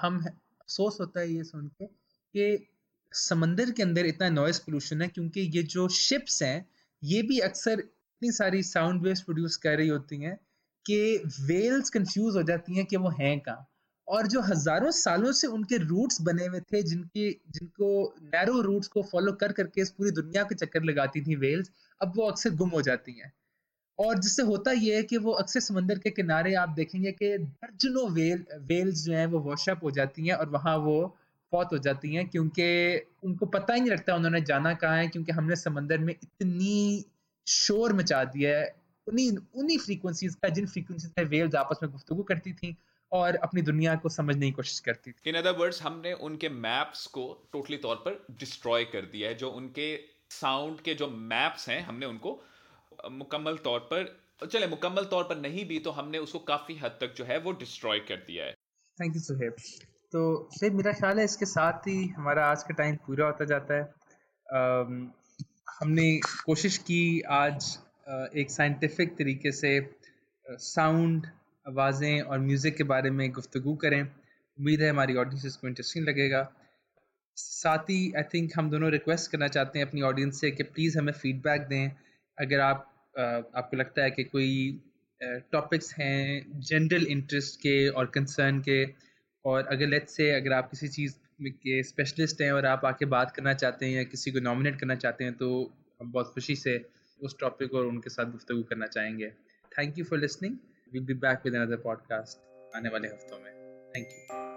हम 0.00 0.24
अफसोस 0.24 0.96
होता 1.00 1.20
है 1.20 1.32
ये 1.32 1.44
सुन 1.44 1.68
के 1.68 1.86
कि 1.86 2.66
समंदर 3.12 3.70
के 3.70 3.82
अंदर 3.82 4.06
इतना 4.06 4.28
नॉइस 4.30 4.58
पोल्यूशन 4.58 5.02
है 5.02 5.08
क्योंकि 5.08 5.40
ये 5.56 5.62
जो 5.64 5.88
शिप्स 5.90 6.42
हैं, 6.42 6.66
ये 7.02 7.22
भी 7.22 7.38
अक्सर 7.40 7.80
इतनी 7.80 8.30
सारी 8.32 8.62
साउंड 8.64 9.02
वेव्स 9.02 9.20
प्रोड्यूस 9.22 9.56
कर 9.56 9.76
रही 9.76 9.88
होती 9.88 10.20
हैं 10.22 10.36
कि 10.86 10.98
वेल्स 11.42 11.90
कंफ्यूज 11.90 12.36
हो 12.36 12.42
जाती 12.42 12.76
हैं 12.76 12.84
कि 12.86 12.96
वो 12.96 13.10
हैं 13.20 13.38
कहाँ। 13.40 13.66
और 14.08 14.26
जो 14.26 14.40
हज़ारों 14.42 14.90
सालों 14.92 15.32
से 15.32 15.46
उनके 15.48 15.76
रूट्स 15.78 16.20
बने 16.22 16.46
हुए 16.46 16.60
थे, 16.62 16.82
जिनके, 16.82 17.30
जिनको 17.30 18.14
नैरो 18.24 18.60
रूट्स 18.60 18.88
को 18.88 19.02
फॉलो 19.02 19.32
कर 19.32 19.52
करके 19.52 19.80
इस 19.80 19.90
पूरी 19.90 20.10
दुनिया 20.12 20.42
के 20.42 20.54
चक्कर 20.56 20.82
लगाती 20.84 21.20
थी 21.24 21.36
वेल्स 21.36 21.70
अब 22.00 22.12
वो 22.16 22.26
अक्सर 22.30 22.54
गुम 22.54 22.70
हो 22.70 22.82
जाती 22.82 23.12
हैं। 23.12 23.32
और 23.98 24.18
जिससे 24.18 24.42
होता 24.42 24.72
यह 24.72 24.96
है 24.96 25.02
कि 25.02 25.16
वो 25.16 25.32
अक्सर 25.32 25.60
समंदर 25.60 25.98
के 25.98 26.10
किनारे 26.10 26.54
आप 26.54 26.68
देखेंगे 26.68 27.12
कि 27.12 27.38
दर्जनों 27.38 28.10
वेल, 28.10 28.44
वेल्स 28.58 29.04
जो 29.04 29.12
हैं 29.12 29.26
वो 29.26 29.38
वॉशअप 29.38 29.84
हो 29.84 29.90
जाती 29.90 30.26
हैं 30.26 30.34
और 30.34 30.48
वहाँ 30.48 30.76
वो 30.76 31.16
फौत 31.52 31.68
हो 31.72 31.78
जाती 31.78 32.14
हैं 32.14 32.28
क्योंकि 32.28 32.66
उनको 33.24 33.46
पता 33.46 33.74
ही 33.74 33.80
नहीं 33.80 33.90
लगता 33.90 34.14
उन्होंने 34.14 34.40
जाना 34.40 34.74
कहाँ 34.74 34.96
है 34.96 35.08
क्योंकि 35.08 35.32
हमने 35.32 35.56
समंदर 35.56 35.98
में 35.98 36.14
इतनी 36.14 37.04
शोर 37.46 37.92
मचा 37.92 38.24
दिया 38.24 38.58
है, 38.58 38.74
उन्हीं 39.06 39.30
उन्हीं 39.54 39.78
फ्रीक्वेंसीज 39.78 40.34
का 40.34 40.48
जिन 40.48 40.66
फ्रीक्वेंसीज 40.66 41.12
में 41.18 41.24
वेल्स 41.24 41.54
आपस 41.54 41.78
में 41.82 41.92
गुफ्तु 41.92 42.22
करती 42.22 42.52
थी 42.52 42.76
और 43.12 43.36
अपनी 43.36 43.62
दुनिया 43.62 43.94
को 43.94 44.08
समझने 44.08 44.46
की 44.46 44.52
कोशिश 44.52 44.78
करती 44.80 45.12
थी। 45.12 45.30
इन 45.30 45.36
अदर 45.36 45.50
वर्ड्स 45.50 45.82
हमने 45.82 46.12
उनके 46.12 46.48
मैप्स 46.48 47.06
को 47.06 47.48
टोटली 47.52 47.76
तौर 47.76 47.96
पर 47.96 48.26
डिस्ट्रॉय 48.30 48.84
कर 48.84 49.00
दिया 49.00 49.28
है, 49.28 49.34
जो 49.34 49.50
उनके 49.50 49.96
साउंड 50.30 50.80
के 50.80 50.94
जो 50.94 51.08
मैप्स 51.08 51.68
हैं, 51.68 51.86
हमने 51.86 52.06
उनको 52.06 52.42
मुकम्मल 53.12 53.56
तौर 53.64 53.80
पर, 53.92 54.04
चले, 54.42 54.66
मुकम्मल 54.66 55.04
तौर 55.06 55.24
पर 55.24 55.36
नहीं 55.38 55.64
भी 55.66 55.78
तो 55.78 55.90
हमने 55.92 56.18
उसको 56.18 56.38
काफ़ी 56.46 56.76
हद 56.76 56.98
तक 57.00 57.14
जो 57.16 57.24
है 57.24 57.38
वो 57.40 57.52
डिस्ट्रॉय 57.58 57.98
कर 58.08 58.16
दिया 58.26 58.44
है। 58.44 58.52
थैंक 58.98 59.14
यू 59.16 59.20
सुहेब 59.22 59.56
तो 60.12 60.22
सुहेब 60.52 60.74
मेरा 60.74 60.92
ख्याल 60.92 61.18
है 61.18 61.24
इसके 61.24 61.46
साथ 61.46 61.86
ही 61.88 62.06
हमारा 62.08 62.46
आज 62.46 62.62
का 62.62 62.74
टाइम 62.74 62.96
पूरा 63.06 63.26
होता 63.26 63.44
जाता 63.44 63.74
है। 63.74 63.84
हमने 65.74 66.06
कोशिश 66.44 66.76
की 66.78 67.20
आज 67.36 67.78
एक 68.36 68.50
साइंटिफिक 68.50 69.16
तरीके 69.18 69.52
से 69.52 69.70
साउंड 70.46 71.26
आवाज़ें 71.66 72.20
और 72.22 72.38
म्यूज़िक 72.40 72.76
के 72.76 72.84
बारे 72.84 73.10
में 73.10 73.30
गुफ्तु 73.32 73.74
करें। 73.76 74.00
उम्मीद 74.02 74.82
है 74.82 74.90
हमारी 74.90 75.16
ऑडियंस 75.16 75.56
को 75.56 75.68
इंटरेस्टिंग 75.68 76.08
लगेगा। 76.08 76.46
साथ 77.36 77.90
ही 77.90 78.12
आई 78.16 78.22
थिंक 78.34 78.50
हम 78.58 78.70
दोनों 78.70 78.90
रिक्वेस्ट 78.90 79.30
करना 79.30 79.48
चाहते 79.48 79.78
हैं 79.78 79.86
अपनी 79.86 80.02
ऑडियंस 80.04 80.40
से 80.40 80.50
कि 80.50 80.62
प्लीज़ 80.64 80.98
हमें 80.98 81.12
फीडबैक 81.14 81.62
दें। 81.68 81.90
अगर 82.38 82.60
आप 82.60 82.90
आपको 83.18 83.76
लगता 83.76 84.02
है 84.02 84.10
कि 84.10 84.24
कोई 84.24 84.80
टॉपिक्स 85.52 85.94
हैं 85.94 86.60
जनरल 86.60 87.06
इंटरेस्ट 87.06 87.60
के 87.60 87.88
और 87.88 88.06
कंसर्न 88.06 88.60
के? 88.60 88.84
और 89.44 89.66
अगर 89.66 89.86
लेट्स 89.86 90.16
से 90.16 90.30
अगर 90.30 90.52
आप 90.52 90.70
किसी 90.70 90.88
चीज़ 90.88 91.14
के 91.42 91.82
स्पेशलिस्ट 91.82 92.42
हैं 92.42 92.50
और 92.52 92.66
आप 92.66 92.84
आके 92.84 93.04
बात 93.04 93.30
करना 93.30 93.54
चाहते 93.54 93.86
हैं 93.86 93.92
या 93.92 94.02
किसी 94.04 94.30
को 94.30 94.40
नॉमिनेट 94.40 94.78
करना 94.80 94.94
चाहते 94.94 95.24
हैं 95.24 95.32
तो 95.34 95.48
हम 96.00 96.12
बहुत 96.12 96.32
खुशी 96.34 96.56
से 96.56 96.80
उस 97.22 97.36
टॉपिक 97.40 97.74
और 97.74 97.86
उनके 97.86 98.10
साथ 98.10 98.30
गुफ्तु 98.32 98.62
करना 98.62 98.86
चाहेंगे। 98.86 99.30
Thank 99.72 99.98
you 99.98 100.04
for 100.04 100.18
listening 100.18 100.56
will 100.92 101.04
be 101.04 101.14
back 101.14 101.40
with 101.44 101.54
another 101.54 101.76
podcast 101.76 102.76
आने 102.76 102.88
वाले 102.88 103.08
हफ्तों 103.08 103.38
में. 103.38 103.52
Thank 103.96 104.06
you 104.06 104.53